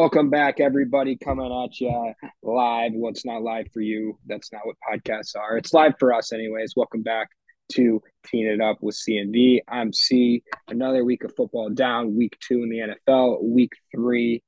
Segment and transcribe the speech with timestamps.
[0.00, 2.92] Welcome back, everybody, coming at you live.
[2.94, 4.18] Well, it's not live for you.
[4.24, 5.58] That's not what podcasts are.
[5.58, 6.72] It's live for us, anyways.
[6.74, 7.28] Welcome back
[7.72, 9.60] to Teeing It Up with C and D.
[9.68, 10.42] I'm C.
[10.68, 12.16] Another week of football down.
[12.16, 13.42] Week two in the NFL.
[13.42, 14.42] Week three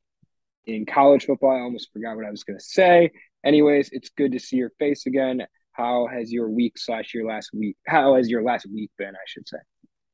[0.64, 1.50] in college football.
[1.50, 3.10] I almost forgot what I was going to say.
[3.44, 5.42] Anyways, it's good to see your face again.
[5.72, 7.76] How has your week slash your last week?
[7.86, 9.14] How has your last week been?
[9.14, 9.58] I should say.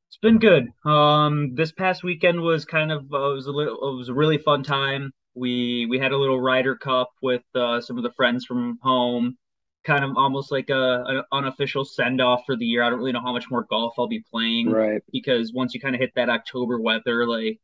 [0.09, 0.67] It's been good.
[0.83, 4.13] Um, this past weekend was kind of uh, it was a little it was a
[4.13, 8.11] really fun time we we had a little Ryder Cup with uh, some of the
[8.11, 9.37] friends from home,
[9.83, 12.83] kind of almost like a an unofficial send off for the year.
[12.83, 15.01] I don't really know how much more golf I'll be playing, right?
[15.11, 17.59] Because once you kind of hit that October weather, like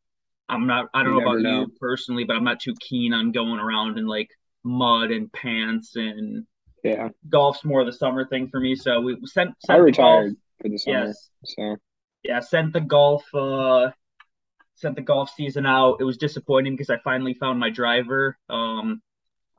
[0.48, 1.60] I'm not I don't you know about know.
[1.62, 4.30] you personally, but I'm not too keen on going around in like
[4.63, 6.46] mud and pants and
[6.84, 7.10] yeah.
[7.30, 8.76] Golf's more of the summer thing for me.
[8.76, 11.05] So we sent, sent I retired golf, for the summer.
[11.08, 11.30] Yes.
[11.44, 11.77] So
[12.24, 13.90] yeah, sent the golf uh
[14.76, 15.98] sent the golf season out.
[16.00, 18.38] It was disappointing because I finally found my driver.
[18.49, 19.02] Um,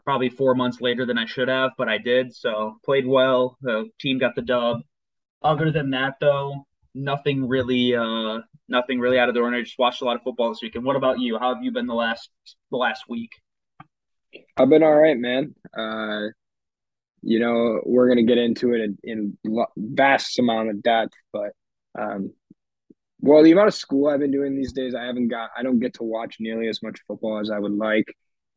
[0.05, 2.35] probably four months later than I should have, but I did.
[2.35, 3.59] So played well.
[3.61, 4.83] The team got the dub.
[5.43, 9.65] Other than that, though, nothing really, uh, nothing really out of the ordinary.
[9.65, 10.77] Just watched a lot of football this week.
[10.77, 11.39] And what about you?
[11.39, 12.31] How have you been the last
[12.71, 13.31] the last week?
[14.57, 15.55] I've been all right, man.
[15.77, 16.29] Uh,
[17.23, 18.99] you know, we're gonna get into it in,
[19.43, 21.51] in vast amount of depth, but
[21.99, 22.33] um,
[23.27, 25.51] well, the amount of school I've been doing these days, I haven't got.
[25.57, 28.07] I don't get to watch nearly as much football as I would like.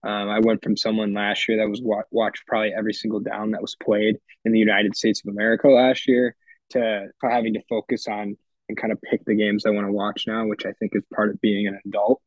[0.04, 3.52] Um, I went from someone last year that was wa- watched probably every single down
[3.52, 6.36] that was played in the United States of America last year
[6.72, 8.38] to having to focus on
[8.70, 11.04] and kind of pick the games I want to watch now, which I think is
[11.14, 12.22] part of being an adult.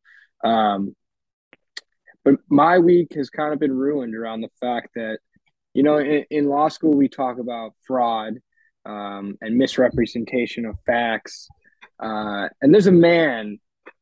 [0.44, 0.94] Um,
[2.24, 5.18] but my week has kind of been ruined around the fact that,
[5.72, 8.34] you know, in, in law school we talk about fraud
[8.84, 11.48] um, and misrepresentation of facts
[12.02, 13.58] uh, and there's a man.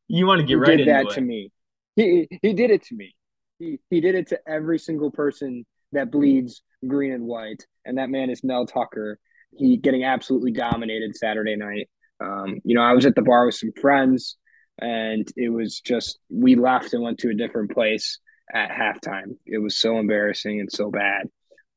[0.07, 1.11] You want to get right did that it.
[1.11, 1.51] to me.
[1.95, 3.15] He he did it to me.
[3.59, 8.09] He he did it to every single person that bleeds green and white, and that
[8.09, 9.19] man is Mel Tucker.
[9.55, 11.89] He getting absolutely dominated Saturday night.
[12.19, 14.37] Um, you know, I was at the bar with some friends,
[14.79, 18.19] and it was just we left and went to a different place
[18.53, 19.37] at halftime.
[19.45, 21.27] It was so embarrassing and so bad.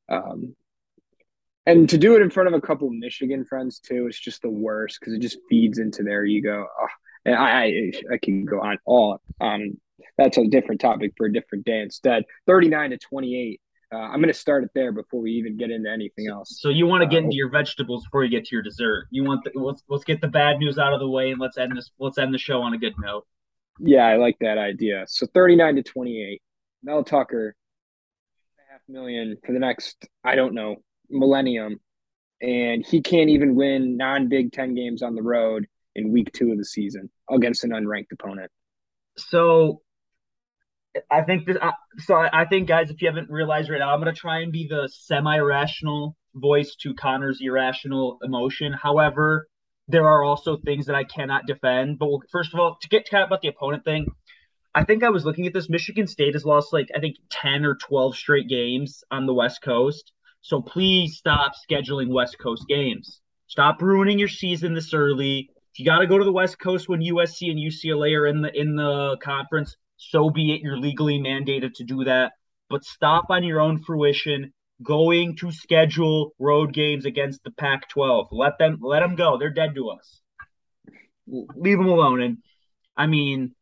[0.09, 0.55] Um,
[1.65, 4.49] and to do it in front of a couple Michigan friends too, it's just the
[4.49, 6.67] worst because it just feeds into their ego.
[6.79, 6.87] Oh,
[7.25, 9.77] and I, I, I can go on all um
[10.17, 11.79] that's a different topic for a different day.
[11.79, 13.61] Instead, thirty nine to twenty eight.
[13.93, 16.57] Uh, I'm going to start it there before we even get into anything else.
[16.59, 19.07] So you want to get uh, into your vegetables before you get to your dessert.
[19.11, 21.57] You want the, let's let's get the bad news out of the way and let's
[21.57, 21.91] end this.
[21.99, 23.25] Let's end the show on a good note.
[23.79, 25.05] Yeah, I like that idea.
[25.07, 26.41] So 39 to 28.
[26.83, 27.55] Mel Tucker,
[28.69, 30.77] half million for the next I don't know
[31.09, 31.79] millennium,
[32.41, 36.51] and he can't even win non Big Ten games on the road in week two
[36.51, 38.51] of the season against an unranked opponent.
[39.17, 39.81] So
[41.09, 41.57] I think this.
[41.61, 44.41] Uh, so I think, guys, if you haven't realized right now, I'm going to try
[44.41, 48.73] and be the semi-rational voice to Connor's irrational emotion.
[48.73, 49.47] However,
[49.87, 51.99] there are also things that I cannot defend.
[51.99, 54.07] But first of all, to get to about the opponent thing,
[54.73, 55.69] I think I was looking at this.
[55.69, 59.61] Michigan State has lost like I think ten or twelve straight games on the West
[59.61, 60.11] Coast.
[60.45, 63.19] So please stop scheduling West Coast games.
[63.47, 65.49] Stop ruining your season this early.
[65.73, 68.43] If you got to go to the West Coast when USC and UCLA are in
[68.43, 70.61] the in the conference, so be it.
[70.61, 72.33] You're legally mandated to do that.
[72.69, 78.27] But stop on your own fruition going to schedule road games against the Pac-12.
[78.31, 79.39] Let them let them go.
[79.39, 80.21] They're dead to us.
[81.25, 82.21] Leave them alone.
[82.21, 82.37] And
[82.95, 83.55] I mean,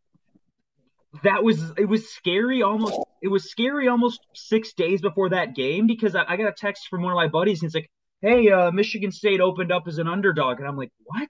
[1.22, 5.86] that was it was scary almost it was scary almost six days before that game
[5.86, 7.90] because I, I got a text from one of my buddies and it's like
[8.22, 10.60] hey uh, michigan state opened up as an underdog.
[10.60, 11.30] And i'm like what?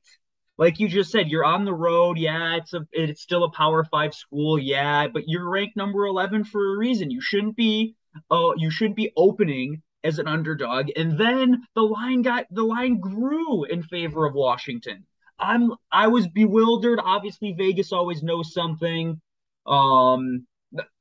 [0.58, 2.18] Like you just said you're on the road.
[2.18, 4.58] Yeah it's a it's still a power five school.
[4.58, 7.12] Yeah but you're ranked number 11 for a reason.
[7.12, 7.96] You shouldn't be
[8.32, 10.92] uh you shouldn't be opening as an underdog.
[10.96, 15.06] And then the line got the line grew in favor of washington.
[15.40, 17.00] I'm i was bewildered.
[17.04, 19.20] Obviously vegas always knows something
[19.66, 20.46] um,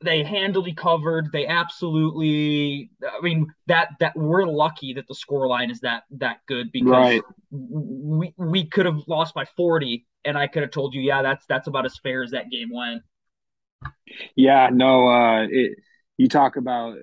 [0.02, 1.32] they handily covered.
[1.32, 2.90] They absolutely.
[3.02, 6.90] I mean that that we're lucky that the score line is that that good because
[6.90, 7.22] right.
[7.50, 11.46] we we could have lost by forty, and I could have told you, yeah, that's
[11.46, 13.02] that's about as fair as that game went.
[14.36, 15.08] Yeah, no.
[15.08, 15.78] Uh, it,
[16.18, 16.96] you talk about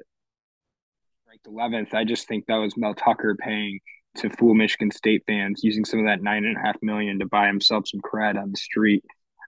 [1.28, 1.94] ranked eleventh.
[1.94, 3.80] I just think that was Mel Tucker paying
[4.18, 7.26] to fool Michigan State fans, using some of that nine and a half million to
[7.26, 9.04] buy himself some cred on the street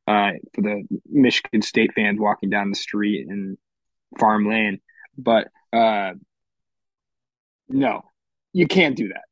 [0.07, 3.57] uh, for the Michigan State fans walking down the street in
[4.19, 4.79] Farm Lane.
[5.17, 6.13] But uh,
[7.69, 8.01] no,
[8.53, 9.23] you can't do that.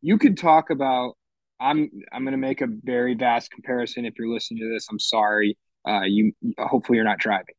[0.00, 1.16] You could talk about.
[1.60, 4.04] I'm I'm going to make a very vast comparison.
[4.04, 5.56] If you're listening to this, I'm sorry.
[5.86, 7.54] Uh, you hopefully you're not driving.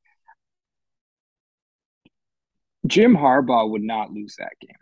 [2.86, 4.76] Jim Harbaugh would not lose that game.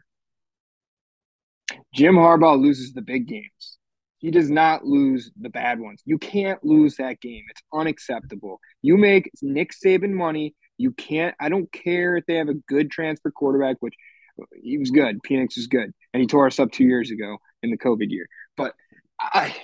[1.94, 3.78] Jim Harbaugh loses the big games.
[4.22, 6.04] He does not lose the bad ones.
[6.06, 7.44] You can't lose that game.
[7.50, 8.60] It's unacceptable.
[8.84, 10.54] You make Nick Saban money.
[10.78, 11.36] You can't.
[11.40, 13.96] I don't care if they have a good transfer quarterback, which
[14.62, 15.20] he was good.
[15.24, 18.28] Penix was good, and he tore us up two years ago in the COVID year.
[18.56, 18.76] But
[19.20, 19.56] I,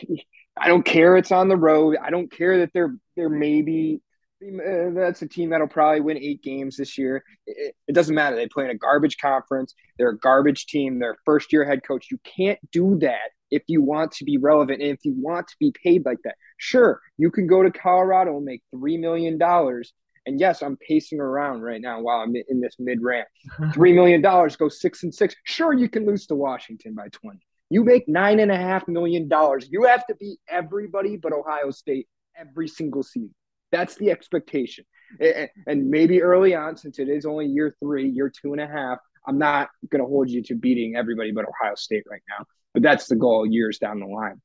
[0.57, 1.17] I don't care.
[1.17, 1.95] It's on the road.
[2.03, 4.01] I don't care that they're they're maybe
[4.39, 7.23] Uh, that's a team that'll probably win eight games this year.
[7.47, 8.35] It, it, doesn't matter.
[8.35, 9.73] They play in a garbage conference.
[9.97, 10.99] They're a garbage team.
[10.99, 12.09] They're first year head coach.
[12.11, 15.55] You can't do that if you want to be relevant and if you want to
[15.59, 16.35] be paid like that.
[16.57, 19.41] Sure, you can go to Colorado and make $3 million.
[19.41, 23.27] And yes, I'm pacing around right now while I'm in this mid rant.
[23.59, 25.35] $3 million, go six and six.
[25.45, 27.39] Sure, you can lose to Washington by 20.
[27.69, 29.67] You make nine and a half million dollars.
[29.71, 32.07] You have to beat everybody but Ohio State
[32.37, 33.33] every single season.
[33.71, 34.85] That's the expectation.
[35.19, 38.99] And maybe early on, since it is only year three, year two and a half,
[39.27, 42.45] I'm not going to hold you to beating everybody but Ohio State right now.
[42.73, 44.41] But that's the goal years down the line.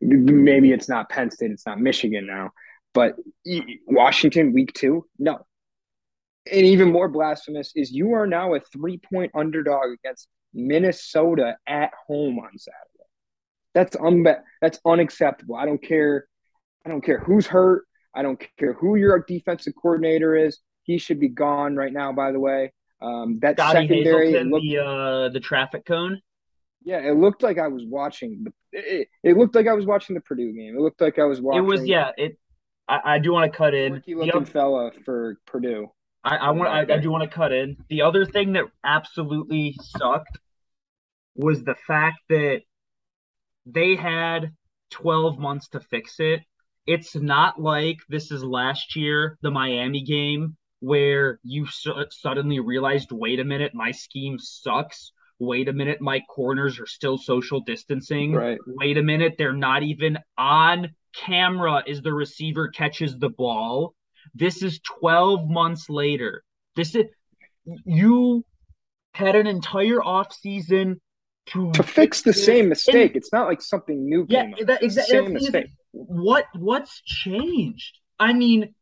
[0.00, 2.50] Maybe it's not Penn State, it's not Michigan now,
[2.94, 3.16] but
[3.86, 5.46] Washington week two, no.
[6.50, 11.90] And even more blasphemous is you are now a three point underdog against Minnesota at
[12.06, 13.08] home on Saturday.
[13.74, 14.24] That's un-
[14.62, 15.56] that's unacceptable.
[15.56, 16.26] I don't care.
[16.84, 17.84] I don't care who's hurt.
[18.16, 20.58] I don't care who your defensive coordinator is.
[20.84, 22.12] He should be gone right now.
[22.12, 22.72] By the way,
[23.02, 26.20] um, that Scotty secondary looked, the uh, the traffic cone.
[26.82, 28.52] Yeah, it looked like I was watching the.
[28.72, 30.76] It, it, looked like I was watching the Purdue game.
[30.76, 31.64] It looked like I was watching.
[31.64, 32.10] It was yeah.
[32.16, 32.38] It.
[32.88, 33.94] I, I do want to cut in.
[33.94, 34.48] Rookie looking yep.
[34.48, 35.90] fella for Purdue.
[36.24, 36.70] I, I want.
[36.70, 37.76] I, I do want to cut in.
[37.88, 40.38] The other thing that absolutely sucked
[41.34, 42.62] was the fact that
[43.66, 44.52] they had
[44.90, 46.40] 12 months to fix it
[46.86, 51.66] it's not like this is last year, the Miami game, where you
[52.10, 55.12] suddenly realized, wait a minute, my scheme sucks.
[55.38, 58.32] Wait a minute, my corners are still social distancing.
[58.32, 58.58] Right.
[58.66, 63.94] Wait a minute, they're not even on camera as the receiver catches the ball.
[64.34, 66.42] This is 12 months later.
[66.74, 67.04] This is
[67.84, 68.44] you
[69.12, 71.00] had an entire offseason
[71.46, 73.12] to, to fix the same mistake.
[73.12, 74.26] And, it's not like something new.
[74.28, 75.16] Yeah, that, exactly.
[75.16, 77.98] Same mistake what what's changed?
[78.18, 78.74] I mean,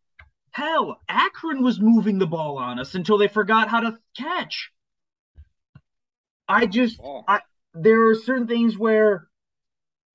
[0.51, 4.71] hell, Akron was moving the ball on us until they forgot how to catch.
[6.49, 7.23] I just oh.
[7.27, 7.41] I
[7.73, 9.29] there are certain things where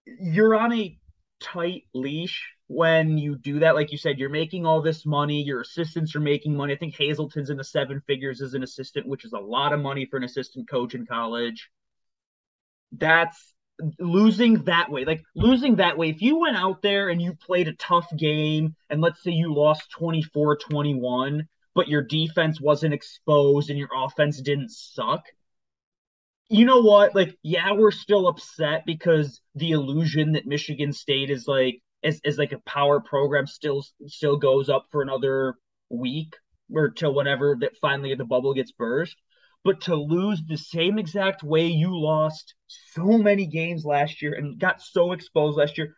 [0.06, 0.98] you're on a
[1.42, 3.75] tight leash when you do that.
[3.75, 6.74] Like you said, you're making all this money, your assistants are making money.
[6.74, 9.80] I think Hazelton's in the seven figures as an assistant, which is a lot of
[9.80, 11.69] money for an assistant coach in college.
[12.91, 13.53] That's
[14.00, 17.68] losing that way, like losing that way, if you went out there and you played
[17.68, 23.69] a tough game and let's say you lost 24 21, but your defense wasn't exposed
[23.69, 25.24] and your offense didn't suck,
[26.50, 27.15] you know what?
[27.15, 32.38] Like, yeah, we're still upset because the illusion that Michigan State is like is, is
[32.38, 35.56] like a power program still still goes up for another
[35.89, 36.35] week
[36.74, 39.15] or till whenever that finally the bubble gets burst
[39.63, 44.59] but to lose the same exact way you lost so many games last year and
[44.59, 45.95] got so exposed last year.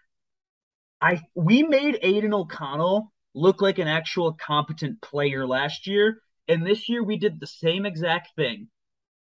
[0.99, 6.89] I we made Aidan O'Connell look like an actual competent player last year, and this
[6.89, 8.68] year we did the same exact thing.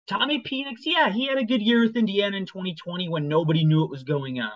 [0.08, 3.82] Tommy Penix, yeah, he had a good year with Indiana in 2020 when nobody knew
[3.82, 4.52] what was going on.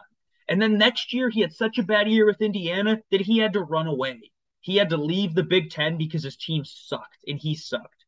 [0.48, 3.54] And then next year he had such a bad year with Indiana that he had
[3.54, 4.32] to run away.
[4.62, 8.01] He had to leave the Big Ten because his team sucked and he sucked.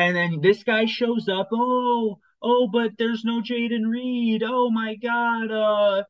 [0.00, 1.50] And then this guy shows up.
[1.52, 4.42] Oh, oh, but there's no Jayden Reed.
[4.42, 5.50] Oh my God.
[5.50, 6.04] Uh,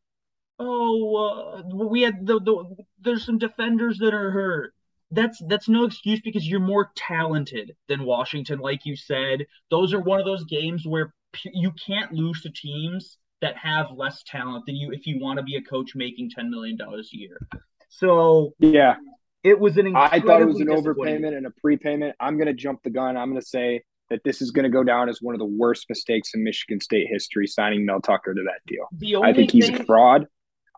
[0.61, 4.75] oh, uh, we had the, the there's some defenders that are hurt.
[5.11, 9.47] That's that's no excuse because you're more talented than Washington, like you said.
[9.73, 11.13] Those are one of those games where
[11.45, 15.43] you can't lose to teams that have less talent than you if you want to
[15.43, 17.41] be a coach making ten million dollars a year.
[17.89, 18.95] So yeah,
[19.43, 22.15] it was an I thought it was an overpayment and a prepayment.
[22.21, 23.17] I'm going to jump the gun.
[23.17, 25.47] I'm going to say that this is going to go down as one of the
[25.47, 29.23] worst mistakes in Michigan State history signing Mel Tucker to that deal.
[29.23, 29.81] I think he's thing...
[29.81, 30.27] a fraud.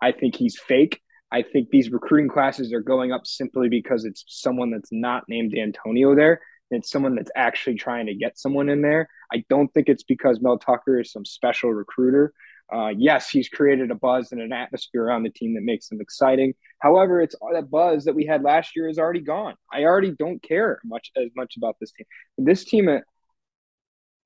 [0.00, 1.00] I think he's fake.
[1.31, 5.54] I think these recruiting classes are going up simply because it's someone that's not named
[5.57, 6.42] Antonio there.
[6.71, 9.09] It's someone that's actually trying to get someone in there.
[9.33, 12.33] I don't think it's because Mel Tucker is some special recruiter.
[12.72, 16.00] Uh, yes, he's created a buzz and an atmosphere around the team that makes them
[16.00, 16.54] exciting.
[16.78, 19.54] However, it's all that buzz that we had last year is already gone.
[19.70, 22.06] I already don't care much as much about this team.
[22.38, 23.04] This team at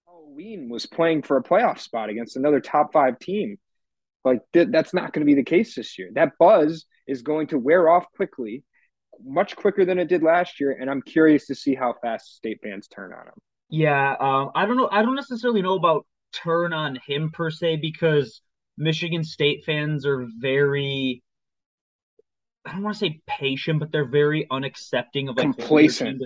[0.06, 3.58] Halloween was playing for a playoff spot against another top five team.
[4.24, 6.10] Like th- that's not going to be the case this year.
[6.14, 8.64] That buzz is going to wear off quickly,
[9.24, 12.60] much quicker than it did last year, and I'm curious to see how fast state
[12.62, 13.34] fans turn on him.
[13.68, 14.88] Yeah, um, I don't know.
[14.90, 16.06] I don't necessarily know about
[16.42, 18.40] turn on him per se because
[18.76, 21.22] Michigan State fans are very,
[22.64, 26.20] I don't want to say patient, but they're very unaccepting of like Complacent.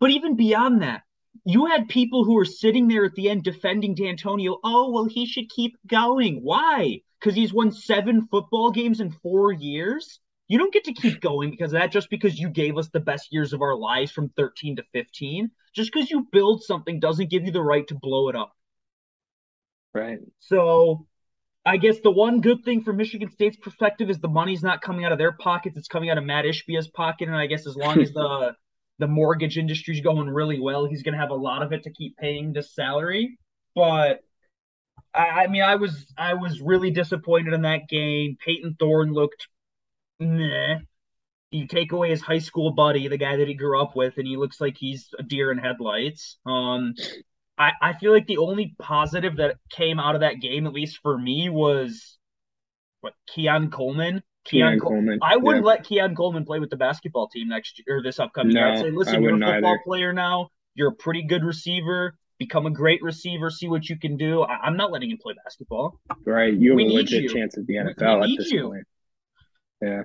[0.00, 1.02] but even beyond that,
[1.44, 4.58] you had people who were sitting there at the end defending D'Antonio.
[4.64, 6.40] Oh, well, he should keep going.
[6.42, 7.00] Why?
[7.18, 10.20] Because he's won seven football games in four years.
[10.48, 13.00] You don't get to keep going because of that just because you gave us the
[13.00, 15.50] best years of our lives from 13 to 15.
[15.74, 18.52] Just because you build something doesn't give you the right to blow it up.
[19.94, 20.18] Right.
[20.40, 21.06] So
[21.64, 25.04] I guess the one good thing from Michigan State's perspective is the money's not coming
[25.04, 27.28] out of their pockets; it's coming out of Mat Ishbia's pocket.
[27.28, 28.54] And I guess as long as the
[28.98, 31.90] the mortgage industry's going really well, he's going to have a lot of it to
[31.90, 33.38] keep paying this salary.
[33.74, 34.20] But
[35.14, 38.36] I, I mean, I was I was really disappointed in that game.
[38.44, 39.48] Payton Thorne looked
[40.18, 40.78] meh.
[41.50, 44.26] You take away his high school buddy, the guy that he grew up with, and
[44.26, 46.36] he looks like he's a deer in headlights.
[46.44, 46.94] Um,
[47.58, 50.98] I, I feel like the only positive that came out of that game, at least
[51.02, 52.16] for me, was
[53.00, 54.22] what Keon Coleman.
[54.44, 55.18] Keon, Keon Col- Coleman.
[55.22, 55.70] I wouldn't Yeah.
[55.72, 58.66] let Keon Coleman play with the basketball team next year or this upcoming year.
[58.66, 59.80] I'd No, say, I listen, you're a football either.
[59.84, 60.48] player now.
[60.74, 62.14] You're a pretty good receiver.
[62.38, 63.50] Become a great receiver.
[63.50, 64.42] See what you can do.
[64.42, 66.00] I, I'm not letting him play basketball.
[66.24, 66.54] Right.
[66.54, 67.28] You have We a legit you.
[67.28, 68.68] chance at the We, we NFL at this you.
[68.68, 68.84] point.
[69.82, 70.02] Yeah.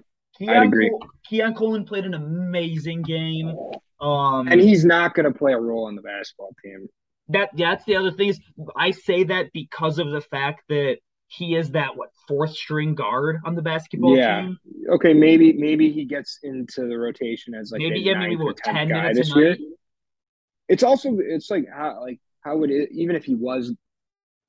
[0.50, 0.90] I'd agree.
[0.90, 3.56] Col- Keon Coleman played an amazing game.
[4.02, 6.88] Um, And he's not going to play a role on the basketball team.
[7.34, 8.40] That that's the other thing is
[8.78, 10.98] I say that because of the fact that
[11.28, 14.42] he is that what fourth string guard on the basketball Yeah.
[14.42, 14.58] team.
[14.90, 18.88] Okay, maybe maybe he gets into the rotation as like maybe yeah, maybe what ten
[18.88, 19.50] guy minutes this a year.
[19.52, 19.60] night.
[20.70, 23.74] It's also it's like how like how would it even if he was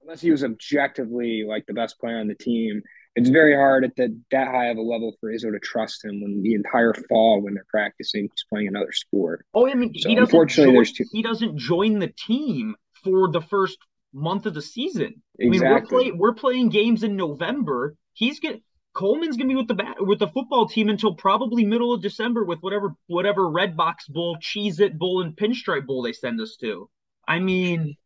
[0.03, 2.83] unless he was objectively like the best player on the team,
[3.17, 6.21] it's very hard at that that high of a level for Izzo to trust him
[6.21, 9.45] when the entire fall when they're practicing he's playing another sport.
[9.55, 12.75] Oh, I mean So he doesn't unfortunately, join, there's two he doesn't join the team
[13.05, 13.79] for the first
[14.13, 15.23] month of the season.
[15.41, 15.89] I mean we're exactly.
[15.89, 17.97] playing we're playing games in November.
[18.13, 18.61] He's get
[18.95, 22.45] Coleman's gonna be with the bat with the football team until probably middle of December
[22.45, 26.89] with whatever whatever Redbox Bowl, Cheez It Bowl, and Pinstripe Bowl they send us to.
[27.27, 27.97] I mean,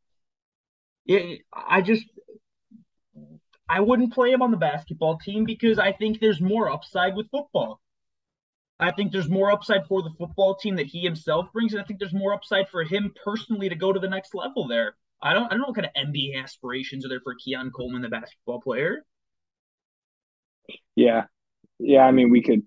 [1.06, 2.04] it, I just
[3.68, 7.30] I wouldn't play him on the basketball team because I think there's more upside with
[7.30, 7.80] football.
[8.80, 11.84] I think there's more upside for the football team that he himself brings, and I
[11.84, 14.96] think there's more upside for him personally to go to the next level there.
[15.22, 18.02] I don't I don't know what kind of NBA aspirations are there for Keon Coleman,
[18.02, 19.04] the basketball player.
[20.96, 21.24] Yeah.
[21.78, 22.62] Yeah, I mean we could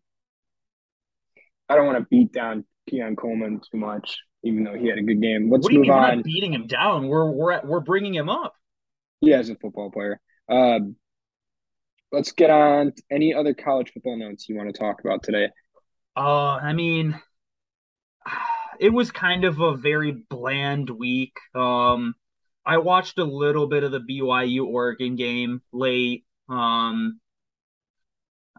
[1.70, 5.04] I don't want to beat down Keon Coleman too much, even though he had a
[5.04, 5.50] good game.
[5.50, 6.18] Let's What do you move mean we're on.
[6.18, 7.08] not beating him down?
[7.08, 8.56] We're we're at, we're bringing him up.
[9.22, 10.20] Yeah, as a football player.
[10.50, 10.96] Um,
[12.12, 15.50] let's get on any other college football notes you want to talk about today.
[16.16, 17.20] Uh, I mean,
[18.80, 21.38] it was kind of a very bland week.
[21.56, 22.16] Um,
[22.66, 26.26] I watched a little bit of the BYU Oregon game late.
[26.48, 27.20] Um,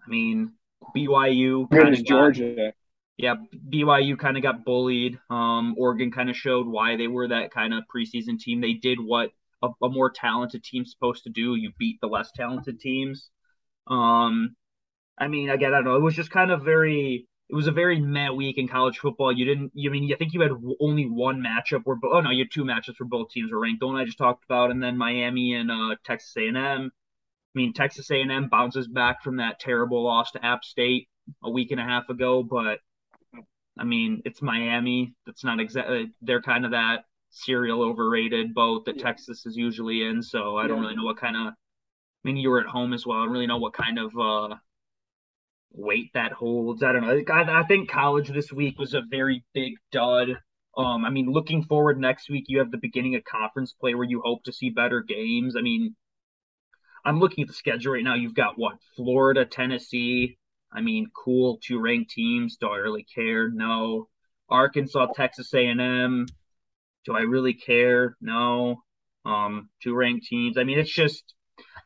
[0.05, 0.53] I mean,
[0.97, 2.73] BYU kind of Georgia.
[3.17, 3.37] yeah,
[3.69, 5.19] BYU kind of got bullied.
[5.31, 8.61] Um, Oregon kind of showed why they were that kind of preseason team.
[8.61, 9.31] They did what
[9.63, 11.55] a, a more talented team's supposed to do.
[11.55, 13.31] You beat the less talented teams.
[13.87, 14.57] Um,
[15.19, 15.97] I mean, again, I don't know.
[15.97, 17.27] It was just kind of very.
[17.49, 19.31] It was a very meh week in college football.
[19.31, 19.73] You didn't.
[19.75, 21.99] You I mean, I think you had only one matchup where.
[22.05, 23.81] Oh no, you had two matchups where both teams were ranked.
[23.81, 26.57] The one I just talked about, and then Miami and uh, Texas A&M.
[26.57, 31.09] I mean, Texas A&M bounces back from that terrible loss to App State
[31.45, 32.79] a week and a half ago, but
[33.79, 35.15] I mean, it's Miami.
[35.27, 36.13] That's not exactly.
[36.21, 39.05] They're kind of that serial overrated boat that Yeah.
[39.05, 40.23] Texas is usually in.
[40.23, 41.49] So I don't really know what kind of.
[41.49, 43.19] I mean, you were at home as well.
[43.19, 44.57] I don't really know what kind of uh,
[45.73, 46.83] weight that holds.
[46.83, 47.35] I don't know.
[47.35, 50.39] I, I think college this week was a very big dud.
[50.77, 54.07] Um, I mean, looking forward next week, you have the beginning of conference play where
[54.09, 55.57] you hope to see better games.
[55.57, 55.97] I mean,
[57.05, 58.15] I'm looking at the schedule right now.
[58.15, 58.79] You've got what?
[58.97, 60.39] Florida, Tennessee.
[60.73, 62.57] I mean, cool, two ranked teams.
[62.57, 63.51] Do I really care?
[63.51, 64.09] No.
[64.49, 66.27] Arkansas, Texas A&M.
[67.05, 68.17] Do I really care?
[68.21, 68.83] No.
[69.25, 70.59] Um, two ranked teams.
[70.59, 71.35] I mean, it's just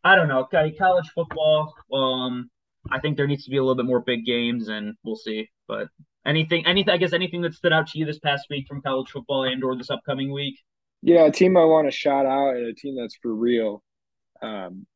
[0.04, 0.46] I don't know.
[0.78, 1.75] College football.
[1.92, 2.50] Um,
[2.90, 5.49] I think there needs to be a little bit more big games, and we'll see.
[5.66, 5.88] But
[6.25, 9.11] anything, anything, I guess anything that stood out to you this past week from college
[9.11, 10.58] football and or this upcoming week.
[11.02, 13.82] Yeah, a team I want to shout out and a team that's for real.
[14.42, 14.87] Um,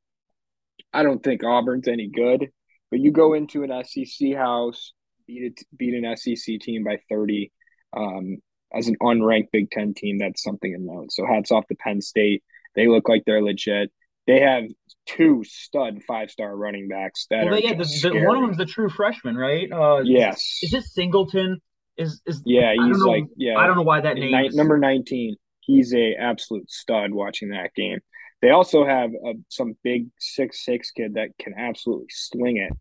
[0.92, 2.48] I don't think Auburn's any good,
[2.90, 4.92] but you go into an SEC house,
[5.26, 7.52] beat it, beat an SEC team by 30
[7.96, 8.38] um,
[8.74, 10.18] as an unranked Big Ten team.
[10.18, 11.12] That's something note.
[11.12, 12.42] So hats off to Penn State.
[12.74, 13.90] They look like they're legit.
[14.26, 14.64] They have
[15.06, 18.58] two stud five star running backs that Well, are yeah, the, the, one of them's
[18.58, 19.70] the true freshman, right?
[19.72, 20.58] Uh, Yes.
[20.62, 21.58] Is it Singleton?
[21.96, 23.06] Is is Yeah, he's know.
[23.06, 24.30] like yeah, I don't know why that name.
[24.30, 25.36] ni- number 19.
[25.60, 27.98] he's a absolute stud watching that game.
[28.40, 32.72] They also have a, some big six six kid that can absolutely sling it.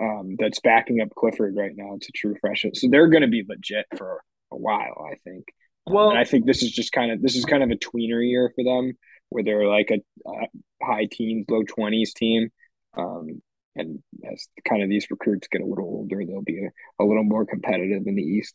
[0.00, 1.94] Um, that's backing up Clifford right now.
[1.96, 5.44] It's a true freshman, so they're going to be legit for a while, I think.
[5.86, 8.26] Um, well, I think this is just kind of this is kind of a tweener
[8.26, 8.92] year for them,
[9.30, 10.46] where they're like a, a
[10.84, 12.50] high teens, low twenties team.
[12.96, 13.42] Um,
[13.76, 17.24] and as kind of these recruits get a little older, they'll be a, a little
[17.24, 18.54] more competitive in the East.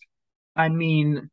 [0.55, 1.29] I mean,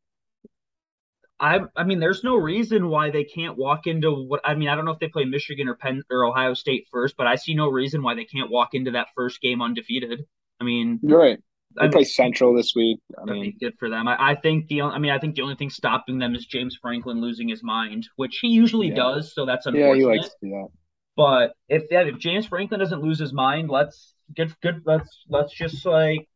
[1.38, 4.68] I I mean, there's no reason why they can't walk into what I mean.
[4.68, 7.36] I don't know if they play Michigan or Penn or Ohio State first, but I
[7.36, 10.24] see no reason why they can't walk into that first game undefeated.
[10.60, 11.38] I mean, you're right.
[11.76, 12.98] They I play Central this week.
[13.16, 14.08] I mean, good for them.
[14.08, 16.76] I, I, think the I mean I think the only thing stopping them is James
[16.80, 18.96] Franklin losing his mind, which he usually yeah.
[18.96, 19.34] does.
[19.34, 19.88] So that's unfortunate.
[19.88, 20.68] Yeah, he likes to do that.
[21.16, 24.82] But if yeah, if James Franklin doesn't lose his mind, let's get good.
[24.84, 26.28] Let's let's just like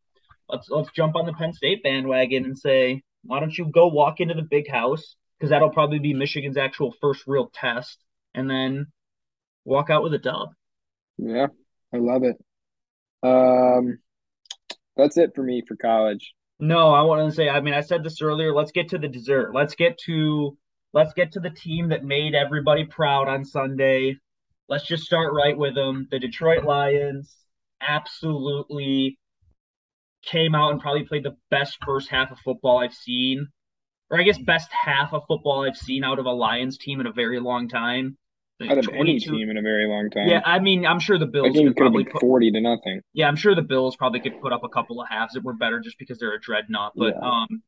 [0.49, 4.21] let's let's jump on the Penn State bandwagon and say why don't you go walk
[4.21, 5.17] into the big house?
[5.38, 7.99] Because that'll probably be Michigan's actual first real test,
[8.35, 8.87] and then
[9.64, 10.50] walk out with a dub.
[11.19, 11.49] Yeah,
[11.93, 12.37] I love it.
[13.23, 13.99] Um,
[14.96, 16.34] that's it for me for college.
[16.60, 17.48] No, I want to say.
[17.48, 18.54] I mean, I said this earlier.
[18.54, 19.54] Let's get to the dessert.
[19.54, 20.56] Let's get to
[20.92, 24.16] let's get to the team that made everybody proud on Sunday.
[24.68, 26.08] Let's just start right with them.
[26.10, 27.34] The Detroit Lions
[27.80, 29.18] absolutely
[30.24, 33.48] came out and probably played the best first half of football I've seen,
[34.10, 37.06] or I guess best half of football I've seen out of a Lions team in
[37.06, 38.16] a very long time.
[38.71, 40.28] Out of any team in a very long time.
[40.28, 43.00] Yeah, I mean, I'm sure the Bills could probably put, forty to nothing.
[43.12, 45.54] Yeah, I'm sure the Bills probably could put up a couple of halves that were
[45.54, 46.92] better just because they're a dreadnought.
[46.97, 47.28] But yeah.
[47.28, 47.62] um,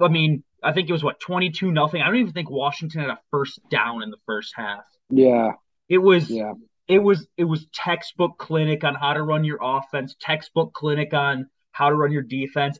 [0.00, 2.02] I mean, I think it was what twenty two nothing.
[2.02, 4.84] I don't even think Washington had a first down in the first half.
[5.10, 5.52] Yeah,
[5.88, 6.30] it was.
[6.30, 6.52] Yeah,
[6.88, 7.26] it was.
[7.36, 10.14] It was textbook clinic on how to run your offense.
[10.20, 12.78] Textbook clinic on how to run your defense.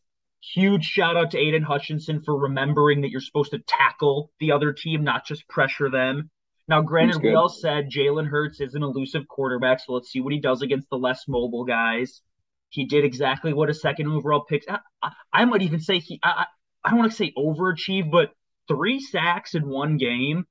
[0.54, 4.72] Huge shout out to Aidan Hutchinson for remembering that you're supposed to tackle the other
[4.72, 6.30] team, not just pressure them.
[6.68, 10.32] Now, granted, we all said Jalen Hurts is an elusive quarterback, so let's see what
[10.32, 12.22] he does against the less mobile guys.
[12.70, 14.64] He did exactly what a second overall pick.
[14.68, 16.18] I, I, I might even say he.
[16.22, 16.46] I,
[16.84, 18.30] I don't want to say overachieved, but
[18.68, 20.44] three sacks in one game.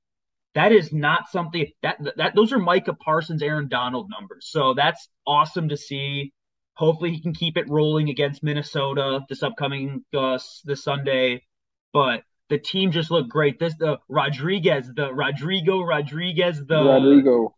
[0.54, 4.48] That is not something that that those are Micah Parsons, Aaron Donald numbers.
[4.50, 6.32] So that's awesome to see.
[6.74, 11.42] Hopefully, he can keep it rolling against Minnesota this upcoming uh, this Sunday.
[11.92, 13.58] But the team just looked great.
[13.58, 17.54] This the Rodriguez, the Rodrigo Rodriguez, the Rodrigo,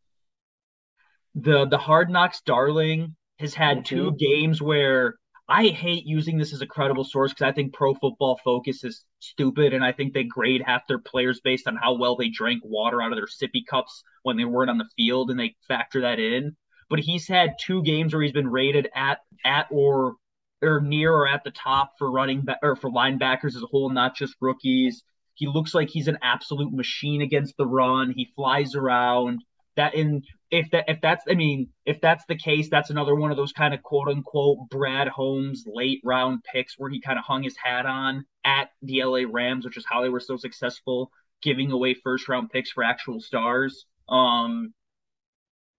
[1.35, 3.97] the the Hard Knocks darling has had mm-hmm.
[3.97, 5.15] two games where
[5.49, 9.05] I hate using this as a credible source because I think Pro Football Focus is
[9.21, 12.63] stupid, and I think they grade half their players based on how well they drank
[12.65, 16.03] water out of their sippy cups when they weren't on the field, and they factor
[16.03, 16.57] that in
[16.89, 20.15] but he's had two games where he's been rated at at or
[20.63, 23.91] or near or at the top for running back or for linebackers as a whole,
[23.91, 25.03] not just rookies.
[25.35, 28.11] He looks like he's an absolute machine against the run.
[28.11, 29.45] He flies around.
[29.77, 33.31] That in if that if that's I mean if that's the case, that's another one
[33.31, 37.25] of those kind of quote unquote Brad Holmes late round picks where he kind of
[37.25, 41.13] hung his hat on at the LA Rams, which is how they were so successful
[41.43, 43.85] giving away first round picks for actual stars.
[44.09, 44.75] Um,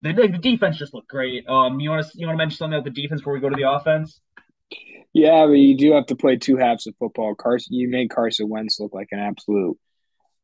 [0.02, 1.48] the, the defense just looked great.
[1.48, 3.50] Um, you want to you want to mention something about the defense before we go
[3.50, 4.22] to the offense?
[5.14, 7.36] Yeah, but you do have to play two halves of football.
[7.36, 9.78] Carson, you made Carson Wentz look like an absolute.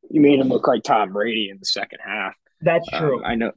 [0.10, 2.34] You made him look like Tom Brady in the second half.
[2.62, 3.18] That's um, true.
[3.20, 3.52] Um, I know.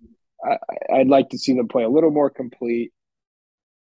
[0.45, 0.57] I,
[0.95, 2.93] I'd like to see them play a little more complete.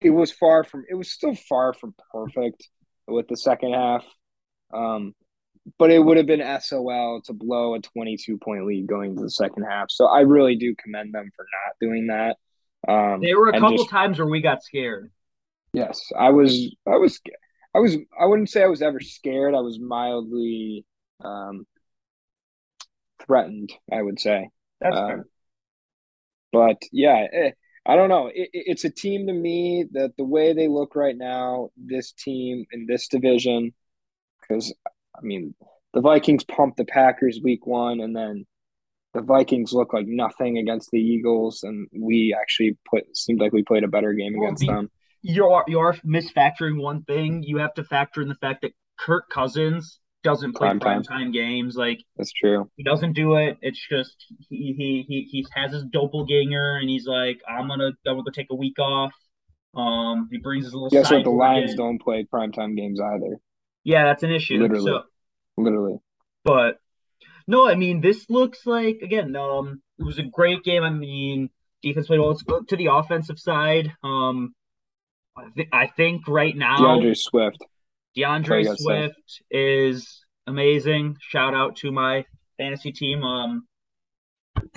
[0.00, 0.84] It was far from.
[0.88, 2.68] It was still far from perfect
[3.08, 4.04] with the second half.
[4.72, 5.14] Um,
[5.78, 9.30] but it would have been SOL to blow a 22 point lead going to the
[9.30, 9.90] second half.
[9.90, 12.36] So I really do commend them for not doing that.
[12.88, 15.10] Um, there were a couple just, times where we got scared.
[15.76, 16.74] Yes, I was.
[16.86, 17.20] I was.
[17.74, 17.96] I was.
[18.18, 19.54] I wouldn't say I was ever scared.
[19.54, 20.86] I was mildly
[21.22, 21.66] um,
[23.26, 23.74] threatened.
[23.92, 24.48] I would say.
[24.80, 25.26] That's um, fair.
[26.50, 27.50] But yeah, eh,
[27.84, 28.28] I don't know.
[28.28, 32.64] It, it's a team to me that the way they look right now, this team
[32.72, 33.74] in this division,
[34.40, 34.74] because
[35.14, 35.54] I mean,
[35.92, 38.46] the Vikings pumped the Packers week one, and then
[39.12, 43.62] the Vikings look like nothing against the Eagles, and we actually put seemed like we
[43.62, 44.90] played a better game well, against the, them.
[45.28, 47.42] You're you're misfactoring one thing.
[47.42, 51.18] You have to factor in the fact that Kirk Cousins doesn't play prime, prime time.
[51.18, 51.32] time.
[51.32, 51.76] games.
[51.76, 52.70] Like that's true.
[52.76, 53.58] He doesn't do it.
[53.60, 54.16] It's just
[54.48, 58.48] he he he he has his doppelganger, and he's like, I'm gonna I'm gonna take
[58.50, 59.12] a week off.
[59.74, 60.90] Um, he brings his little.
[60.90, 61.24] Guess what?
[61.24, 61.76] The Lions in.
[61.76, 63.38] don't play primetime games either.
[63.84, 64.58] Yeah, that's an issue.
[64.58, 64.86] Literally.
[64.86, 65.02] So,
[65.56, 65.98] Literally.
[66.44, 66.78] But
[67.46, 70.82] no, I mean this looks like again, um, it was a great game.
[70.82, 71.50] I mean,
[71.82, 72.28] defense played well.
[72.28, 73.92] Let's go to the offensive side.
[74.02, 74.54] Um,
[75.36, 77.58] I, th- I think right now D'Andre Swift.
[78.14, 81.16] D'Andre Swift is amazing.
[81.20, 82.24] Shout out to my
[82.56, 83.22] fantasy team.
[83.22, 83.66] Um,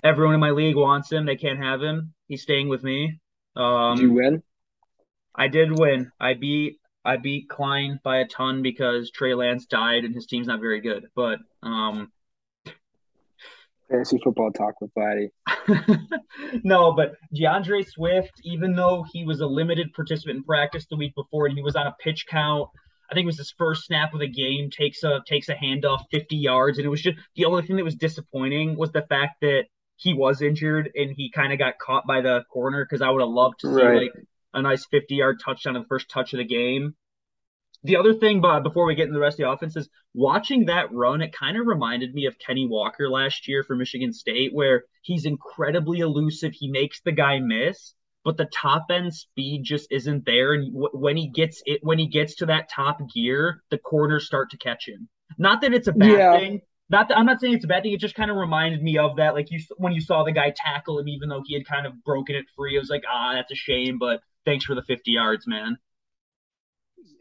[0.04, 1.26] everyone in my league wants him.
[1.26, 2.14] They can't have him.
[2.28, 3.20] He's staying with me.
[3.56, 4.44] Um, Did you win?
[5.36, 6.12] I did win.
[6.20, 10.48] I beat I beat Klein by a ton because Trey Lance died and his team's
[10.48, 11.08] not very good.
[11.16, 12.12] But um,
[13.90, 15.30] fantasy football talk with Vladdy.
[16.64, 21.16] no, but D'Andre Swift, even though he was a limited participant in practice the week
[21.16, 22.70] before and he was on a pitch count,
[23.10, 26.04] I think it was his first snap of the game, takes a takes a handoff
[26.12, 29.42] 50 yards, and it was just the only thing that was disappointing was the fact
[29.42, 29.64] that
[29.96, 33.22] he was injured and he kind of got caught by the corner because I would
[33.22, 34.02] have loved to see right.
[34.04, 34.12] like
[34.54, 36.96] a nice 50 yard touchdown on the first touch of the game.
[37.84, 40.66] The other thing, but before we get into the rest of the offense, is watching
[40.66, 41.22] that run.
[41.22, 45.26] It kind of reminded me of Kenny Walker last year for Michigan State, where he's
[45.26, 46.54] incredibly elusive.
[46.54, 47.94] He makes the guy miss,
[48.26, 50.54] but the top end speed just isn't there.
[50.54, 54.26] And w- when he gets it, when he gets to that top gear, the corners
[54.26, 55.08] start to catch him.
[55.38, 56.38] Not that it's a bad yeah.
[56.38, 56.62] thing.
[56.90, 57.94] Not that I'm not saying it's a bad thing.
[57.94, 59.36] It just kind of reminded me of that.
[59.36, 62.04] Like you, when you saw the guy tackle him, even though he had kind of
[62.04, 64.00] broken it free, it was like, ah, that's a shame.
[64.00, 65.78] But thanks for the 50 yards, man.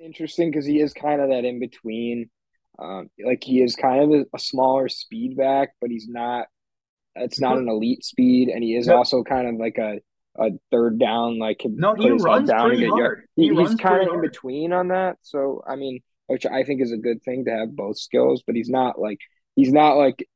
[0.01, 2.31] Interesting because he is kind of that in between.
[2.79, 6.47] Um, like he is kind of a, a, smaller speed back, but he's not.
[7.17, 9.99] It's not an elite speed, and he is also kind of like a
[10.38, 13.25] a third down, like no, he runs down pretty hard.
[13.35, 15.17] He, he he's kind of in between on that.
[15.23, 18.55] So I mean, which I think is a good thing to have both skills, but
[18.55, 19.19] he's not like
[19.57, 20.27] he's not like